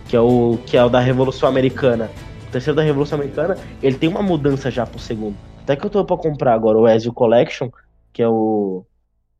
Que 0.09 0.15
é 0.15 0.21
o 0.21 0.59
que 0.67 0.77
é 0.77 0.85
o 0.85 0.89
da 0.89 1.01
Revolução 1.01 1.49
Americana. 1.49 2.11
O 2.47 2.53
terceiro 2.53 2.77
da 2.77 2.83
Revolução 2.83 3.19
Americana, 3.19 3.59
ele 3.83 3.99
tem 3.99 4.09
uma 4.09 4.23
mudança 4.23 4.71
já 4.71 4.87
pro 4.87 4.99
segundo. 4.99 5.37
Até 5.63 5.75
que 5.75 5.85
eu 5.85 5.91
tô 5.91 6.05
pra 6.05 6.17
comprar 6.17 6.55
agora 6.55 6.79
o 6.79 6.87
Ezio 6.87 7.13
Collection, 7.13 7.71
que 8.13 8.23
é 8.23 8.29
o 8.29 8.85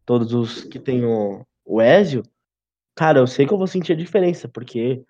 todos 0.05 0.33
os 0.33 0.65
que 0.65 0.79
tem 0.79 1.05
o, 1.05 1.45
o 1.65 1.81
Ezio. 1.81 2.23
Cara, 2.97 3.19
eu 3.19 3.27
sei 3.27 3.47
que 3.47 3.53
eu 3.53 3.59
vou 3.59 3.67
sentir 3.67 3.93
a 3.93 3.97
diferença, 3.97 4.49
porque 4.49 5.05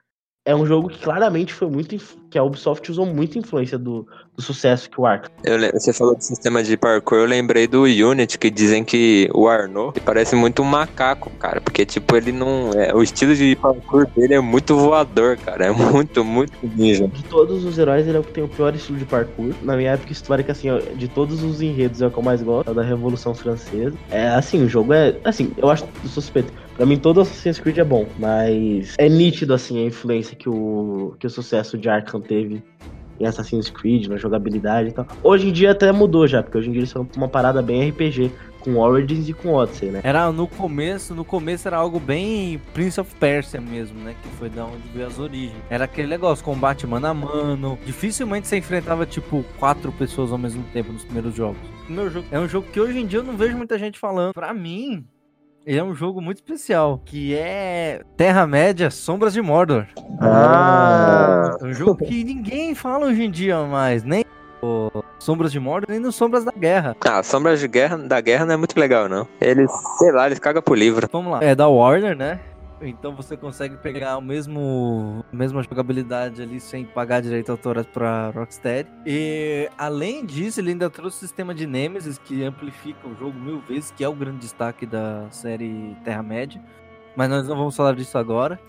é 0.46 0.54
um 0.54 0.64
jogo 0.64 0.88
que 0.88 1.00
claramente 1.00 1.52
foi 1.52 1.68
muito. 1.68 1.96
que 2.30 2.38
a 2.38 2.42
Ubisoft 2.44 2.88
usou 2.88 3.04
muita 3.04 3.36
influência 3.36 3.76
do, 3.76 4.06
do 4.36 4.40
sucesso 4.40 4.88
que 4.88 5.00
o 5.00 5.04
Ark. 5.04 5.28
você 5.72 5.92
falou 5.92 6.14
do 6.14 6.22
sistema 6.22 6.62
de 6.62 6.76
parkour, 6.76 7.18
eu 7.18 7.26
lembrei 7.26 7.66
do 7.66 7.82
Unity, 7.82 8.38
que 8.38 8.48
dizem 8.48 8.84
que 8.84 9.28
o 9.34 9.48
Arnaud 9.48 10.00
parece 10.00 10.36
muito 10.36 10.62
um 10.62 10.64
macaco, 10.64 11.30
cara. 11.30 11.60
Porque, 11.60 11.84
tipo, 11.84 12.16
ele 12.16 12.30
não. 12.30 12.70
É, 12.74 12.94
o 12.94 13.02
estilo 13.02 13.34
de 13.34 13.56
parkour 13.56 14.06
dele 14.16 14.34
é 14.34 14.40
muito 14.40 14.76
voador, 14.76 15.36
cara. 15.36 15.66
É 15.66 15.72
muito, 15.72 16.24
muito 16.24 16.54
ninja. 16.62 17.08
De 17.08 17.24
todos 17.24 17.64
os 17.64 17.76
heróis, 17.76 18.06
ele 18.06 18.16
é 18.16 18.20
o 18.20 18.22
que 18.22 18.32
tem 18.32 18.44
o 18.44 18.48
pior 18.48 18.72
estilo 18.72 18.98
de 18.98 19.04
parkour. 19.04 19.52
Na 19.62 19.76
minha 19.76 19.90
época 19.90 20.12
histórica, 20.12 20.52
assim, 20.52 20.68
de 20.94 21.08
todos 21.08 21.42
os 21.42 21.60
enredos 21.60 22.00
é 22.00 22.06
o 22.06 22.10
que 22.10 22.18
eu 22.18 22.22
mais 22.22 22.40
gosto, 22.40 22.68
é 22.68 22.70
o 22.70 22.74
da 22.74 22.82
Revolução 22.84 23.34
Francesa. 23.34 23.96
É 24.10 24.28
assim, 24.28 24.64
o 24.64 24.68
jogo 24.68 24.92
é. 24.92 25.16
Assim, 25.24 25.50
eu 25.56 25.68
acho 25.68 25.84
suspeito. 26.06 26.52
Pra 26.76 26.84
mim, 26.84 26.98
todo 26.98 27.22
Assassin's 27.22 27.58
Creed 27.58 27.78
é 27.78 27.84
bom, 27.84 28.06
mas 28.18 28.94
é 28.98 29.08
nítido, 29.08 29.54
assim, 29.54 29.82
a 29.82 29.86
influência 29.86 30.36
que 30.36 30.48
o, 30.48 31.16
que 31.18 31.26
o 31.26 31.30
sucesso 31.30 31.78
de 31.78 31.88
Arkham 31.88 32.20
teve 32.20 32.62
em 33.18 33.26
Assassin's 33.26 33.70
Creed, 33.70 34.08
na 34.08 34.18
jogabilidade 34.18 34.90
e 34.90 34.92
tal. 34.92 35.06
Hoje 35.22 35.48
em 35.48 35.52
dia 35.52 35.70
até 35.70 35.90
mudou 35.90 36.26
já, 36.26 36.42
porque 36.42 36.58
hoje 36.58 36.68
em 36.68 36.72
dia 36.72 36.80
eles 36.80 36.90
são 36.90 37.08
uma 37.16 37.28
parada 37.28 37.62
bem 37.62 37.88
RPG, 37.88 38.30
com 38.60 38.76
Origins 38.78 39.28
e 39.28 39.32
com 39.32 39.54
Odyssey, 39.54 39.90
né? 39.90 40.00
Era 40.02 40.30
no 40.32 40.48
começo, 40.48 41.14
no 41.14 41.24
começo 41.24 41.68
era 41.68 41.76
algo 41.76 42.00
bem 42.00 42.60
Prince 42.74 43.00
of 43.00 43.14
Persia 43.14 43.60
mesmo, 43.60 43.98
né? 44.00 44.16
Que 44.20 44.28
foi 44.30 44.50
da 44.50 44.64
onde 44.64 44.82
veio 44.92 45.06
as 45.06 45.18
origens. 45.20 45.56
Era 45.70 45.84
aquele 45.84 46.08
negócio, 46.08 46.44
combate 46.44 46.84
mano 46.84 47.06
a 47.06 47.14
mano. 47.14 47.78
Dificilmente 47.86 48.48
você 48.48 48.56
enfrentava, 48.56 49.06
tipo, 49.06 49.44
quatro 49.58 49.92
pessoas 49.92 50.32
ao 50.32 50.38
mesmo 50.38 50.64
tempo 50.72 50.92
nos 50.92 51.04
primeiros 51.04 51.34
jogos. 51.34 51.60
Meu 51.88 52.10
jogo 52.10 52.26
é 52.32 52.40
um 52.40 52.48
jogo 52.48 52.66
que 52.72 52.80
hoje 52.80 52.98
em 52.98 53.06
dia 53.06 53.20
eu 53.20 53.24
não 53.24 53.36
vejo 53.36 53.56
muita 53.56 53.78
gente 53.78 54.00
falando. 54.00 54.34
Pra 54.34 54.52
mim, 54.52 55.06
é 55.66 55.82
um 55.82 55.92
jogo 55.92 56.20
muito 56.20 56.36
especial, 56.36 57.02
que 57.04 57.34
é 57.34 58.00
Terra-média 58.16 58.88
Sombras 58.88 59.32
de 59.32 59.42
Mordor. 59.42 59.86
Ah! 60.20 61.56
É 61.60 61.64
um 61.64 61.72
jogo 61.72 61.96
que 62.06 62.22
ninguém 62.22 62.72
fala 62.74 63.06
hoje 63.06 63.24
em 63.24 63.30
dia 63.30 63.60
mais, 63.64 64.04
nem 64.04 64.24
no 64.62 65.04
Sombras 65.18 65.50
de 65.50 65.58
Mordor, 65.58 65.90
nem 65.90 65.98
no 65.98 66.12
Sombras 66.12 66.44
da 66.44 66.52
Guerra. 66.52 66.96
Ah, 67.04 67.20
Sombras 67.20 67.58
de 67.58 67.66
Guerra, 67.66 67.96
da 67.98 68.20
Guerra 68.20 68.46
não 68.46 68.54
é 68.54 68.56
muito 68.56 68.78
legal, 68.78 69.08
não. 69.08 69.26
Eles, 69.40 69.70
sei 69.98 70.12
lá, 70.12 70.26
eles 70.26 70.38
cagam 70.38 70.62
pro 70.62 70.74
livro. 70.74 71.08
Vamos 71.10 71.32
lá. 71.32 71.42
É 71.42 71.52
da 71.52 71.66
Warner, 71.66 72.16
né? 72.16 72.38
Então 72.80 73.16
você 73.16 73.36
consegue 73.36 73.76
pegar 73.78 74.18
o 74.18 74.20
mesmo 74.20 75.24
mesma 75.32 75.62
jogabilidade 75.62 76.42
ali 76.42 76.60
sem 76.60 76.84
pagar 76.84 77.22
direito 77.22 77.50
autorais 77.50 77.86
para 77.86 78.30
Rocksteady. 78.30 78.90
E 79.06 79.70
além 79.78 80.24
disso, 80.26 80.60
ele 80.60 80.70
ainda 80.70 80.90
trouxe 80.90 81.16
o 81.16 81.20
sistema 81.20 81.54
de 81.54 81.66
Nemesis 81.66 82.18
que 82.18 82.44
amplifica 82.44 83.08
o 83.08 83.14
jogo 83.14 83.38
mil 83.38 83.60
vezes, 83.60 83.90
que 83.90 84.04
é 84.04 84.08
o 84.08 84.14
grande 84.14 84.38
destaque 84.38 84.84
da 84.84 85.26
série 85.30 85.96
Terra-média. 86.04 86.62
Mas 87.16 87.30
nós 87.30 87.48
não 87.48 87.56
vamos 87.56 87.74
falar 87.74 87.94
disso 87.94 88.18
agora. 88.18 88.60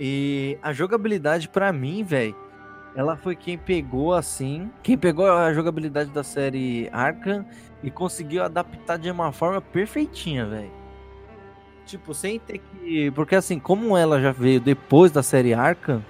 E 0.00 0.58
a 0.62 0.72
jogabilidade 0.72 1.48
para 1.48 1.70
mim, 1.72 2.02
velho, 2.02 2.34
ela 2.94 3.16
foi 3.16 3.36
quem 3.36 3.58
pegou 3.58 4.14
assim, 4.14 4.70
quem 4.82 4.96
pegou 4.96 5.30
a 5.30 5.52
jogabilidade 5.52 6.10
da 6.10 6.24
série 6.24 6.88
Arkham 6.90 7.44
e 7.82 7.90
conseguiu 7.90 8.42
adaptar 8.42 8.96
de 8.96 9.10
uma 9.10 9.30
forma 9.30 9.60
perfeitinha, 9.60 10.46
velho. 10.46 10.81
Tipo, 11.86 12.14
sem 12.14 12.38
ter 12.38 12.58
que. 12.58 13.10
Porque 13.10 13.34
assim, 13.34 13.58
como 13.58 13.96
ela 13.96 14.20
já 14.20 14.32
veio 14.32 14.60
depois 14.60 15.10
da 15.10 15.22
série 15.22 15.52
Arkham, 15.52 16.02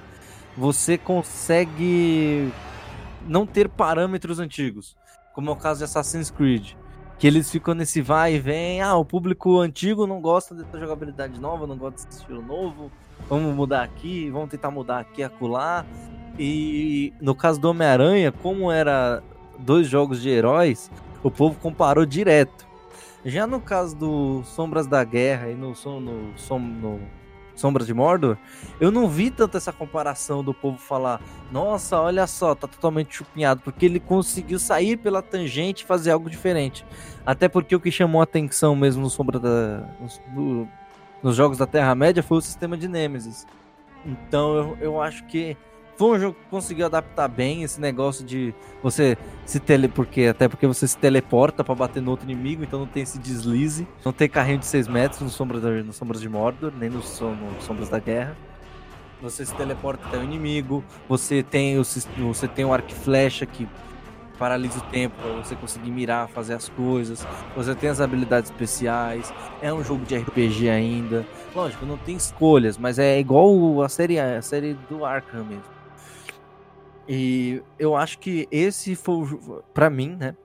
você 0.56 0.98
consegue 0.98 2.52
não 3.26 3.46
ter 3.46 3.68
parâmetros 3.68 4.38
antigos. 4.38 4.96
como 5.34 5.50
é 5.50 5.52
o 5.52 5.56
caso 5.56 5.78
de 5.78 5.84
Assassin's 5.84 6.30
Creed. 6.30 6.74
Que 7.18 7.26
eles 7.26 7.50
ficam 7.50 7.74
nesse 7.74 8.02
vai 8.02 8.34
e 8.34 8.38
vem, 8.38 8.82
ah, 8.82 8.96
o 8.96 9.04
público 9.04 9.60
antigo 9.60 10.06
não 10.06 10.20
gosta 10.20 10.54
dessa 10.54 10.78
jogabilidade 10.78 11.40
nova, 11.40 11.66
não 11.66 11.76
gosta 11.76 12.04
desse 12.06 12.20
estilo 12.20 12.42
novo, 12.42 12.90
vamos 13.28 13.54
mudar 13.54 13.82
aqui, 13.82 14.28
vamos 14.28 14.50
tentar 14.50 14.70
mudar 14.70 14.98
aqui, 14.98 15.22
acolá. 15.22 15.86
E 16.38 17.12
no 17.20 17.34
caso 17.34 17.60
do 17.60 17.70
Homem-Aranha, 17.70 18.32
como 18.32 18.72
era 18.72 19.22
dois 19.58 19.86
jogos 19.86 20.20
de 20.20 20.28
heróis, 20.28 20.90
o 21.22 21.30
povo 21.30 21.56
comparou 21.60 22.04
direto. 22.04 22.66
Já 23.24 23.46
no 23.46 23.60
caso 23.60 23.96
do 23.96 24.42
Sombras 24.44 24.86
da 24.86 25.04
Guerra 25.04 25.50
e 25.50 25.54
no, 25.54 25.74
no, 25.84 26.00
no, 26.00 26.58
no 26.58 27.00
Sombras 27.54 27.86
de 27.86 27.94
Mordor, 27.94 28.36
eu 28.80 28.90
não 28.90 29.08
vi 29.08 29.30
tanto 29.30 29.56
essa 29.56 29.72
comparação 29.72 30.42
do 30.42 30.52
povo 30.52 30.78
falar, 30.78 31.20
nossa, 31.50 32.00
olha 32.00 32.26
só, 32.26 32.54
tá 32.54 32.66
totalmente 32.66 33.14
chupinhado, 33.14 33.60
porque 33.62 33.86
ele 33.86 34.00
conseguiu 34.00 34.58
sair 34.58 34.96
pela 34.96 35.22
tangente 35.22 35.84
e 35.84 35.86
fazer 35.86 36.10
algo 36.10 36.28
diferente. 36.28 36.84
Até 37.24 37.48
porque 37.48 37.76
o 37.76 37.80
que 37.80 37.90
chamou 37.90 38.20
a 38.20 38.24
atenção 38.24 38.74
mesmo 38.74 39.02
no 39.02 39.10
Sombra 39.10 39.38
da, 39.38 39.88
no, 40.34 40.68
nos 41.22 41.36
jogos 41.36 41.58
da 41.58 41.66
Terra-média 41.66 42.22
foi 42.22 42.38
o 42.38 42.42
sistema 42.42 42.76
de 42.76 42.88
Nemesis. 42.88 43.46
Então 44.04 44.56
eu, 44.56 44.78
eu 44.80 45.00
acho 45.00 45.24
que 45.26 45.56
foi 46.02 46.18
um 46.18 46.20
jogo 46.20 46.36
que 46.36 46.50
conseguiu 46.50 46.86
adaptar 46.86 47.28
bem 47.28 47.62
esse 47.62 47.80
negócio 47.80 48.24
de 48.24 48.52
você 48.82 49.16
se 49.46 49.60
tele. 49.60 49.86
Porque, 49.86 50.22
até 50.22 50.48
porque 50.48 50.66
você 50.66 50.88
se 50.88 50.98
teleporta 50.98 51.62
para 51.62 51.76
bater 51.76 52.02
no 52.02 52.10
outro 52.10 52.28
inimigo, 52.28 52.64
então 52.64 52.80
não 52.80 52.88
tem 52.88 53.04
esse 53.04 53.20
deslize. 53.20 53.86
Não 54.04 54.12
tem 54.12 54.28
carrinho 54.28 54.58
de 54.58 54.66
6 54.66 54.88
metros 54.88 55.20
no 55.20 55.28
Sombras, 55.28 55.62
no 55.62 55.92
Sombras 55.92 56.20
de 56.20 56.28
Mordor, 56.28 56.72
nem 56.76 56.90
no, 56.90 56.98
no 56.98 57.60
Sombras 57.60 57.88
da 57.88 58.00
Guerra. 58.00 58.36
Você 59.22 59.46
se 59.46 59.54
teleporta 59.54 60.04
até 60.08 60.18
o 60.18 60.24
inimigo. 60.24 60.82
Você 61.08 61.40
tem 61.40 61.78
o, 61.78 61.84
você 61.84 62.48
tem 62.48 62.64
o 62.64 62.72
arco 62.72 62.90
e 62.90 62.94
flecha 62.94 63.46
que 63.46 63.68
paralisa 64.36 64.80
o 64.80 64.82
tempo 64.90 65.14
para 65.22 65.30
você 65.34 65.54
conseguir 65.54 65.92
mirar, 65.92 66.26
fazer 66.26 66.54
as 66.54 66.68
coisas. 66.68 67.24
Você 67.54 67.76
tem 67.76 67.88
as 67.88 68.00
habilidades 68.00 68.50
especiais. 68.50 69.32
É 69.60 69.72
um 69.72 69.84
jogo 69.84 70.04
de 70.04 70.16
RPG 70.16 70.68
ainda. 70.68 71.24
Lógico, 71.54 71.86
não 71.86 71.96
tem 71.96 72.16
escolhas, 72.16 72.76
mas 72.76 72.98
é 72.98 73.20
igual 73.20 73.80
a 73.84 73.88
série, 73.88 74.18
a 74.18 74.42
série 74.42 74.76
do 74.90 75.04
Arkham 75.04 75.44
mesmo. 75.44 75.81
E 77.08 77.62
eu 77.78 77.96
acho 77.96 78.18
que 78.18 78.46
esse 78.50 78.94
foi 78.94 79.24
para 79.74 79.90
mim, 79.90 80.16
né? 80.18 80.36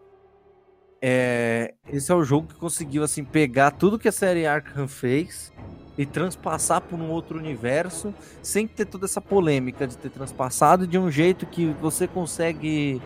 É, 1.00 1.76
esse 1.88 2.12
é 2.12 2.15
o 2.15 2.24
jogo 2.24 2.48
que 2.48 2.56
conseguiu 2.56 3.04
assim 3.04 3.24
pegar 3.24 3.72
tudo 3.72 4.00
que 4.00 4.08
a 4.08 4.12
série 4.12 4.48
Arkham 4.48 4.88
fez 4.88 5.54
e 5.96 6.06
transpassar 6.06 6.82
por 6.82 7.00
um 7.00 7.10
outro 7.12 7.38
universo 7.38 8.13
sem 8.41 8.67
ter 8.67 8.86
toda 8.86 9.06
essa 9.06 9.22
polêmica 9.22 9.86
de 9.86 9.96
ter 9.96 10.10
transpassado 10.10 10.88
de 10.88 10.98
um 10.98 11.12
jeito 11.12 11.46
que 11.46 11.67
você 11.80 12.08
consegue 12.08 13.00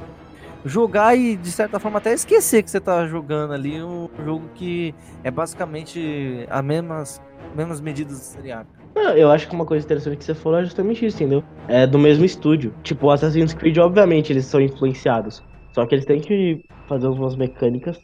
jogar 0.63 1.15
e 1.17 1.35
de 1.35 1.51
certa 1.51 1.79
forma 1.79 1.97
até 1.97 2.13
esquecer 2.13 2.63
que 2.63 2.71
você 2.71 2.79
tá 2.79 3.05
jogando 3.07 3.53
ali 3.53 3.81
um 3.81 4.09
jogo 4.23 4.47
que 4.55 4.95
é 5.23 5.31
basicamente 5.31 6.45
as 6.49 6.63
mesmas, 6.63 7.21
mesmas 7.55 7.81
medidas 7.81 8.17
da 8.17 8.23
série 8.23 8.51
Arkham. 8.95 9.17
Eu 9.17 9.31
acho 9.31 9.47
que 9.47 9.55
uma 9.55 9.65
coisa 9.65 9.85
interessante 9.85 10.17
que 10.17 10.23
você 10.23 10.33
falou 10.33 10.59
é 10.59 10.63
justamente 10.63 11.05
isso, 11.05 11.17
entendeu? 11.17 11.43
É 11.67 11.85
do 11.85 11.99
mesmo 11.99 12.25
estúdio. 12.25 12.73
Tipo, 12.83 13.07
o 13.07 13.11
Assassin's 13.11 13.53
Creed, 13.53 13.77
obviamente, 13.77 14.31
eles 14.31 14.45
são 14.45 14.61
influenciados. 14.61 15.43
Só 15.73 15.85
que 15.85 15.95
eles 15.95 16.05
têm 16.05 16.19
que 16.19 16.63
fazer 16.87 17.07
algumas 17.07 17.35
mecânicas 17.35 17.99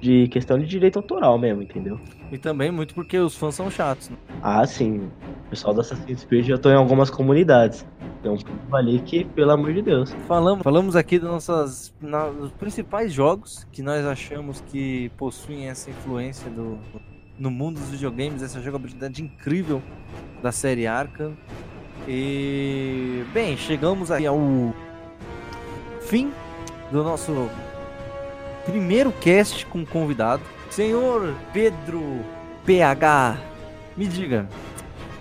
de 0.00 0.26
questão 0.28 0.58
de 0.58 0.66
direito 0.66 0.98
autoral 0.98 1.38
mesmo, 1.38 1.62
entendeu? 1.62 1.98
E 2.30 2.38
também 2.38 2.70
muito 2.70 2.94
porque 2.94 3.18
os 3.18 3.36
fãs 3.36 3.54
são 3.54 3.70
chatos, 3.70 4.08
né? 4.08 4.16
Ah, 4.42 4.66
sim. 4.66 5.10
O 5.46 5.50
pessoal 5.50 5.74
do 5.74 5.80
Assassin's 5.80 6.24
Creed 6.24 6.46
já 6.46 6.58
tô 6.58 6.70
em 6.70 6.74
algumas 6.74 7.10
comunidades. 7.10 7.86
Então, 8.20 8.36
ali 8.72 9.00
que, 9.00 9.24
pelo 9.24 9.50
amor 9.50 9.72
de 9.72 9.82
Deus. 9.82 10.12
Falamos, 10.26 10.62
falamos 10.62 10.96
aqui 10.96 11.18
dos, 11.18 11.28
nossas, 11.28 11.94
na, 12.00 12.28
dos 12.28 12.52
principais 12.52 13.12
jogos 13.12 13.66
que 13.72 13.82
nós 13.82 14.04
achamos 14.04 14.60
que 14.60 15.10
possuem 15.16 15.68
essa 15.68 15.90
influência 15.90 16.48
do, 16.50 16.78
no 17.38 17.50
mundo 17.50 17.80
dos 17.80 17.90
videogames, 17.90 18.42
essa 18.42 18.60
jogabilidade 18.60 19.22
incrível 19.22 19.82
da 20.42 20.52
série 20.52 20.86
Arkham. 20.86 21.32
E 22.06 23.24
bem, 23.32 23.56
chegamos 23.56 24.10
aí 24.10 24.26
ao 24.26 24.38
fim 26.02 26.32
do 26.90 27.02
nosso 27.02 27.48
primeiro 28.64 29.12
cast 29.12 29.64
com 29.66 29.84
convidado. 29.84 30.42
Senhor 30.70 31.34
Pedro 31.52 32.24
PH, 32.64 33.36
me 33.96 34.06
diga, 34.06 34.48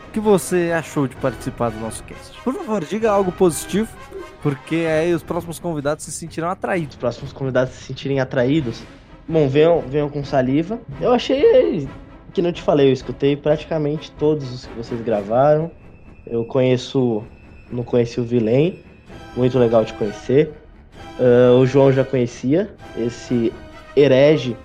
o 0.08 0.12
que 0.12 0.20
você 0.20 0.72
achou 0.74 1.08
de 1.08 1.16
participar 1.18 1.70
do 1.70 1.80
nosso 1.80 2.04
cast? 2.04 2.40
Por 2.42 2.54
favor, 2.54 2.84
diga 2.84 3.12
algo 3.12 3.32
positivo, 3.32 3.90
porque 4.42 4.88
aí 4.88 5.14
os 5.14 5.24
próximos 5.24 5.60
convidados 5.60 6.04
se 6.04 6.12
sentirão 6.12 6.50
atraídos. 6.50 6.96
Os 6.96 7.00
próximos 7.00 7.34
convidados 7.34 7.74
se 7.74 7.84
sentirem 7.84 8.20
atraídos. 8.20 8.82
Bom, 9.28 9.48
venham, 9.48 9.82
venham 9.82 10.10
com 10.10 10.24
saliva. 10.24 10.80
Eu 11.00 11.12
achei 11.12 11.88
que 12.34 12.42
não 12.42 12.52
te 12.52 12.62
falei, 12.62 12.90
eu 12.90 12.94
escutei 12.94 13.36
praticamente 13.36 14.12
todos 14.12 14.52
os 14.52 14.66
que 14.66 14.74
vocês 14.76 15.02
gravaram. 15.02 15.72
Eu 16.26 16.46
conheço, 16.46 17.24
não 17.72 17.84
conheci 17.84 18.20
o 18.20 18.24
Vilém, 18.24 18.80
muito 19.36 19.58
legal 19.58 19.84
de 19.84 19.94
conhecer. 19.94 20.52
Uh, 21.20 21.60
o 21.60 21.66
João 21.66 21.92
já 21.92 22.04
conhecia, 22.04 22.74
esse 22.98 23.52
herege 23.96 24.56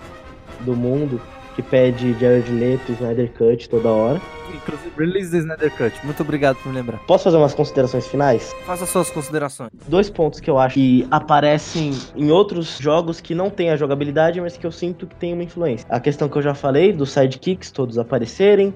do 0.61 0.75
mundo 0.75 1.21
que 1.57 1.62
pede 1.62 2.12
Jared 2.21 2.53
Leto 2.53 2.90
e 2.90 2.92
Snyder 2.92 3.33
Cut 3.33 3.69
toda 3.69 3.88
hora. 3.88 4.21
Inclusive, 4.55 4.92
release 4.99 5.31
do 5.31 5.38
Snyder 5.38 5.75
Cut. 5.75 6.05
Muito 6.05 6.23
obrigado 6.23 6.57
por 6.57 6.69
me 6.69 6.77
lembrar. 6.77 6.99
Posso 7.07 7.25
fazer 7.25 7.38
umas 7.38 7.55
considerações 7.55 8.07
finais? 8.07 8.55
Faça 8.66 8.85
suas 8.85 9.11
considerações. 9.11 9.71
Dois 9.88 10.11
pontos 10.11 10.38
que 10.38 10.51
eu 10.51 10.59
acho 10.59 10.75
que 10.75 11.07
aparecem 11.11 11.92
em 12.14 12.31
outros 12.31 12.77
jogos 12.79 13.21
que 13.21 13.35
não 13.35 13.49
tem 13.49 13.71
a 13.71 13.77
jogabilidade, 13.77 14.38
mas 14.40 14.57
que 14.57 14.66
eu 14.66 14.71
sinto 14.71 15.07
que 15.07 15.16
tem 15.16 15.33
uma 15.33 15.42
influência. 15.42 15.87
A 15.90 15.99
questão 15.99 16.29
que 16.29 16.37
eu 16.37 16.42
já 16.42 16.55
falei, 16.55 16.92
dos 16.92 17.11
sidekicks 17.11 17.71
todos 17.71 17.99
aparecerem, 17.99 18.75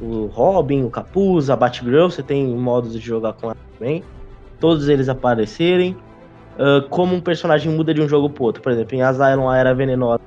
o 0.00 0.26
Robin, 0.26 0.84
o 0.84 0.90
Capuz, 0.90 1.50
a 1.50 1.56
Batgirl, 1.56 2.08
você 2.08 2.22
tem 2.22 2.46
modos 2.56 2.92
de 2.92 3.00
jogar 3.00 3.32
com 3.32 3.46
ela 3.46 3.56
também. 3.76 4.04
Todos 4.60 4.88
eles 4.88 5.08
aparecerem. 5.08 5.96
Uh, 6.52 6.86
como 6.90 7.16
um 7.16 7.20
personagem 7.20 7.72
muda 7.72 7.94
de 7.94 8.02
um 8.02 8.08
jogo 8.08 8.28
pro 8.28 8.44
outro. 8.44 8.62
Por 8.62 8.70
exemplo, 8.70 8.94
em 8.94 9.02
Asylum 9.02 9.48
a 9.48 9.56
era 9.56 9.74
venenosa 9.74 10.20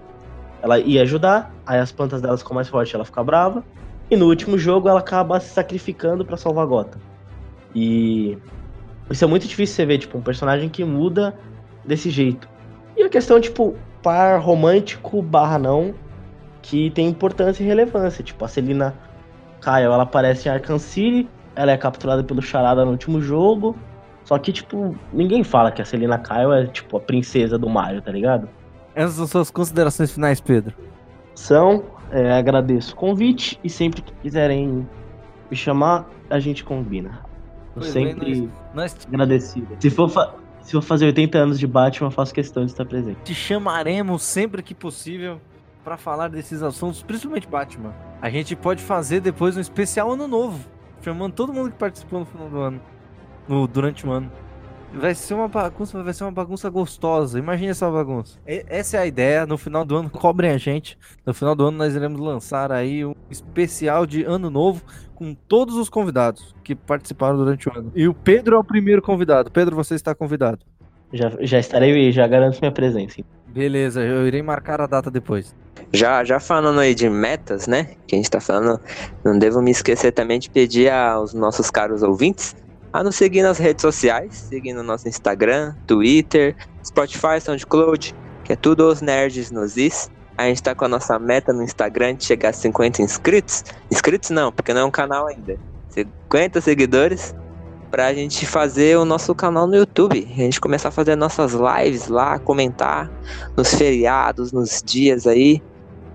ela 0.66 0.80
ia 0.80 1.04
ajudar, 1.04 1.54
aí 1.64 1.78
as 1.78 1.92
plantas 1.92 2.24
dela 2.24 2.36
ficam 2.36 2.56
mais 2.56 2.68
fortes, 2.68 2.92
ela 2.96 3.06
fica 3.06 3.24
brava. 3.24 3.64
E 4.10 4.16
no 4.16 4.26
último 4.26 4.58
jogo 4.58 4.90
ela 4.90 5.00
acaba 5.00 5.40
se 5.40 5.54
sacrificando 5.54 6.26
para 6.26 6.38
salvar 6.38 6.66
Gotham. 6.66 7.00
E 7.76 8.36
isso 9.08 9.24
é 9.24 9.28
muito 9.28 9.48
difícil 9.48 9.76
você 9.76 9.86
ver, 9.86 10.00
tipo, 10.00 10.18
um 10.18 10.22
personagem 10.22 10.68
que 10.68 10.84
muda 10.84 11.38
desse 11.86 12.10
jeito. 12.10 12.50
E 12.98 13.04
a 13.04 13.10
questão, 13.10 13.40
tipo, 13.40 13.76
par 14.02 14.40
romântico 14.42 15.22
barra 15.22 15.60
não, 15.60 15.94
que 16.64 16.90
tem 16.90 17.10
importância 17.10 17.64
e 17.64 17.68
relevância. 17.68 18.24
Tipo, 18.24 18.44
a 18.44 18.48
Celina 18.48 18.96
Kyle, 19.62 19.84
ela 19.84 20.02
aparece 20.02 20.50
em 20.50 20.52
Arkham 20.52 20.80
City, 20.80 21.30
ela 21.56 21.74
é 21.74 21.78
capturada 21.78 22.24
pelo 22.24 22.42
Charada 22.42 22.84
no 22.84 22.90
último 22.90 23.22
jogo. 23.22 23.76
Só 24.24 24.40
que, 24.40 24.52
tipo, 24.52 24.96
ninguém 25.14 25.44
fala 25.44 25.72
que 25.72 25.80
a 25.80 25.86
Celina 25.86 26.18
Kyle 26.18 26.54
é, 26.54 26.66
tipo, 26.66 26.98
a 26.98 27.00
princesa 27.00 27.56
do 27.56 27.70
Mario, 27.70 28.02
tá 28.02 28.12
ligado? 28.12 28.50
Essas 28.96 29.16
são 29.16 29.28
suas 29.28 29.52
considerações 29.52 30.12
finais, 30.12 30.40
Pedro. 30.40 30.74
São, 31.36 31.84
é, 32.12 32.32
agradeço 32.32 32.94
o 32.94 32.96
convite 32.96 33.60
e 33.62 33.70
sempre 33.70 34.02
que 34.02 34.14
quiserem 34.22 34.88
me 35.52 35.58
chamar, 35.58 36.10
a 36.30 36.40
gente 36.40 36.64
combina. 36.64 37.20
Eu 37.76 37.82
pois 37.82 37.88
sempre 37.88 38.32
bem, 38.32 38.52
nós, 38.74 38.94
nós... 38.96 39.08
agradecido. 39.08 39.68
Se 39.80 39.90
for, 39.90 40.10
se 40.62 40.72
for 40.72 40.82
fazer 40.82 41.08
80 41.08 41.38
anos 41.38 41.60
de 41.60 41.68
Batman, 41.68 42.08
eu 42.08 42.12
faço 42.12 42.34
questão 42.34 42.64
de 42.64 42.72
estar 42.72 42.86
presente. 42.86 43.18
Te 43.26 43.36
chamaremos 43.36 44.24
sempre 44.24 44.64
que 44.64 44.74
possível 44.74 45.42
para 45.84 45.98
falar 45.98 46.30
desses 46.30 46.64
assuntos, 46.64 47.04
principalmente 47.04 47.48
Batman. 47.48 47.94
A 48.22 48.30
gente 48.30 48.56
pode 48.56 48.82
fazer 48.82 49.20
depois 49.20 49.58
um 49.58 49.60
especial 49.60 50.14
ano 50.14 50.28
novo, 50.28 50.66
chamando 51.02 51.34
todo 51.34 51.54
mundo 51.54 51.72
que 51.72 51.78
participou 51.78 52.22
no 52.22 52.26
final 52.26 52.50
do 52.50 52.60
ano, 52.60 52.82
no, 53.48 53.68
durante 53.68 54.08
o 54.08 54.12
ano. 54.12 54.32
Vai 54.94 55.14
ser 55.14 55.34
uma 55.34 55.48
bagunça, 55.48 56.02
vai 56.02 56.14
ser 56.14 56.24
uma 56.24 56.32
bagunça 56.32 56.70
gostosa. 56.70 57.38
Imagine 57.38 57.70
essa 57.70 57.90
bagunça. 57.90 58.40
essa 58.46 58.98
é 58.98 59.00
a 59.02 59.06
ideia. 59.06 59.46
No 59.46 59.58
final 59.58 59.84
do 59.84 59.96
ano, 59.96 60.10
cobrem 60.12 60.52
a 60.52 60.58
gente. 60.58 60.98
No 61.26 61.34
final 61.34 61.56
do 61.56 61.66
ano, 61.66 61.78
nós 61.78 61.96
iremos 61.96 62.20
lançar 62.20 62.72
aí 62.72 63.06
um 63.06 63.14
especial 63.30 64.06
de 64.06 64.24
ano 64.24 64.50
novo 64.50 64.82
com 65.14 65.34
todos 65.34 65.76
os 65.76 65.90
convidados 65.90 66.56
que 66.64 66.76
participaram 66.76 67.38
durante 67.38 67.68
o 67.68 67.78
ano. 67.78 67.92
E 67.96 68.08
o 68.08 68.14
Pedro 68.14 68.56
é 68.56 68.60
o 68.60 68.64
primeiro 68.64 69.02
convidado. 69.02 69.52
Pedro, 69.52 69.76
você 69.76 69.96
está 69.96 70.14
convidado. 70.16 70.60
Já, 71.14 71.32
já 71.40 71.60
estarei, 71.60 72.12
já 72.12 72.28
garanto 72.28 72.60
minha 72.60 72.72
presença. 72.72 73.22
Beleza, 73.48 74.02
eu 74.02 74.28
irei 74.28 74.42
marcar 74.42 74.82
a 74.82 74.88
data 74.88 75.10
depois. 75.10 75.56
Já, 75.94 76.24
já 76.26 76.40
falando 76.40 76.80
aí 76.80 76.94
de 76.94 77.10
metas, 77.10 77.68
né? 77.68 77.96
Que 78.06 78.16
a 78.16 78.18
gente 78.18 78.30
tá 78.30 78.42
falando, 78.42 78.82
não 79.24 79.38
devo 79.40 79.62
me 79.62 79.72
esquecer 79.72 80.12
também 80.12 80.40
de 80.40 80.50
pedir 80.50 80.92
aos 80.92 81.34
nossos 81.34 81.70
caros 81.70 82.04
ouvintes 82.04 82.56
a 82.96 83.04
nos 83.04 83.18
seguir 83.18 83.42
nas 83.42 83.58
redes 83.58 83.82
sociais, 83.82 84.48
seguindo 84.50 84.82
nosso 84.82 85.06
Instagram, 85.10 85.76
Twitter, 85.86 86.56
Spotify, 86.82 87.42
SoundCloud, 87.42 88.16
que 88.42 88.54
é 88.54 88.56
tudo 88.56 88.88
os 88.88 89.02
nerds 89.02 89.52
nos 89.52 89.76
is. 89.76 90.10
A 90.38 90.46
gente 90.46 90.64
tá 90.64 90.74
com 90.74 90.86
a 90.86 90.88
nossa 90.88 91.20
meta 91.20 91.52
no 91.52 91.62
Instagram 91.62 92.16
de 92.16 92.24
chegar 92.24 92.50
a 92.50 92.54
50 92.54 93.02
inscritos. 93.02 93.66
Inscritos 93.92 94.30
não, 94.30 94.50
porque 94.50 94.74
não 94.74 94.82
é 94.82 94.86
um 94.86 94.92
canal 94.92 95.28
ainda. 95.28 95.58
50 95.90 96.62
seguidores. 96.62 97.36
pra 97.92 98.14
gente 98.14 98.46
fazer 98.46 98.98
o 98.98 99.04
nosso 99.04 99.36
canal 99.36 99.68
no 99.68 99.76
YouTube. 99.76 100.26
A 100.32 100.36
gente 100.36 100.62
começar 100.62 100.88
a 100.88 100.92
fazer 100.92 101.18
nossas 101.18 101.52
lives 101.54 102.08
lá, 102.08 102.40
comentar 102.40 103.12
nos 103.58 103.74
feriados, 103.74 104.54
nos 104.54 104.82
dias 104.82 105.28
aí. 105.28 105.62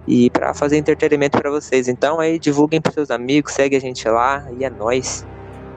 E 0.07 0.31
pra 0.31 0.55
fazer 0.55 0.79
entretenimento 0.79 1.39
pra 1.39 1.51
vocês. 1.51 1.89
Então 1.89 2.21
aí 2.21 2.39
divulguem 2.39 2.81
pros 2.81 2.95
seus 2.95 3.11
amigos, 3.11 3.53
segue 3.53 3.77
a 3.77 3.81
gente 3.81 4.09
lá 4.09 4.47
e 4.59 4.65
é 4.65 4.71
nóis. 4.71 5.27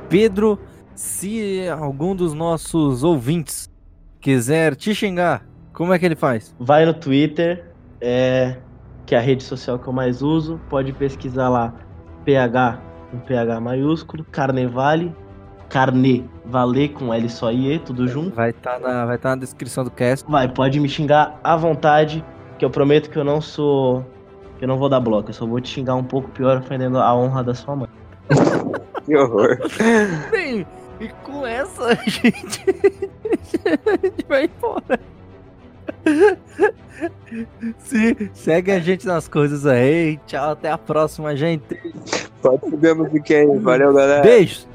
Pedro, 0.10 0.60
se 0.96 1.68
algum 1.70 2.16
dos 2.16 2.34
nossos 2.34 3.04
ouvintes 3.04 3.70
quiser 4.20 4.76
te 4.76 4.94
xingar, 4.94 5.46
como 5.74 5.94
é 5.94 6.00
que 6.00 6.06
ele 6.06 6.16
faz? 6.16 6.56
Vai 6.60 6.86
no 6.86 6.94
Twitter, 6.94 7.66
é, 8.00 8.58
que 9.06 9.16
é 9.16 9.18
a 9.18 9.22
rede 9.22 9.44
social 9.44 9.80
que 9.80 9.88
eu 9.88 9.94
mais 9.94 10.22
uso. 10.22 10.60
Pode 10.70 10.94
pesquisar 10.94 11.50
lá 11.50 11.74
PH 12.26 12.80
com 13.12 13.20
PH 13.20 13.60
maiúsculo, 13.60 14.26
Carnevale, 14.32 15.14
Carne, 15.70 16.30
valer 16.46 16.90
com 16.90 17.14
L 17.14 17.30
só 17.30 17.52
e 17.52 17.74
E, 17.74 17.80
tudo 17.80 18.08
junto. 18.08 18.36
Vai 18.36 18.52
estar 18.52 18.80
na, 18.80 19.06
vai 19.06 19.18
tá 19.18 19.30
na 19.30 19.38
descrição 19.38 19.84
do 19.84 19.90
cast. 19.90 20.30
Vai, 20.30 20.48
pode 20.48 20.80
me 20.80 20.88
xingar 20.88 21.40
à 21.44 21.56
vontade, 21.56 22.24
que 22.60 22.66
eu 22.66 22.70
prometo 22.70 23.10
que 23.10 23.18
eu 23.18 23.24
não 23.24 23.42
sou. 23.42 24.06
que 24.58 24.66
eu 24.66 24.68
não 24.68 24.78
vou 24.78 24.88
dar 24.88 25.00
bloco, 25.00 25.30
eu 25.30 25.34
só 25.34 25.46
vou 25.46 25.60
te 25.60 25.70
xingar 25.70 25.96
um 25.96 26.04
pouco 26.04 26.30
pior, 26.30 26.58
ofendendo 26.58 27.00
a 27.00 27.16
honra 27.16 27.44
da 27.44 27.56
sua 27.56 27.76
mãe. 27.76 27.90
Que 29.06 29.18
horror. 29.18 29.58
Bem, 30.32 30.66
e 31.00 31.08
com 31.24 31.46
essa 31.46 31.88
a 31.88 31.96
gente, 32.10 32.64
a 33.66 34.08
gente 34.08 34.26
vai 34.28 34.46
embora. 34.46 35.00
Se, 37.80 38.32
segue 38.34 38.72
a 38.72 38.80
gente 38.80 39.06
nas 39.06 39.28
coisas 39.28 39.66
aí. 39.66 40.18
Tchau, 40.28 40.52
até 40.52 40.70
a 40.70 40.78
próxima, 40.78 41.36
gente. 41.36 41.76
Pode 42.42 42.70
subir 42.70 42.90
a 42.90 42.96
musiquinha 42.96 43.40
aí. 43.40 43.60
Valeu, 43.60 43.94
galera. 43.94 44.22
Beijos. 44.22 44.68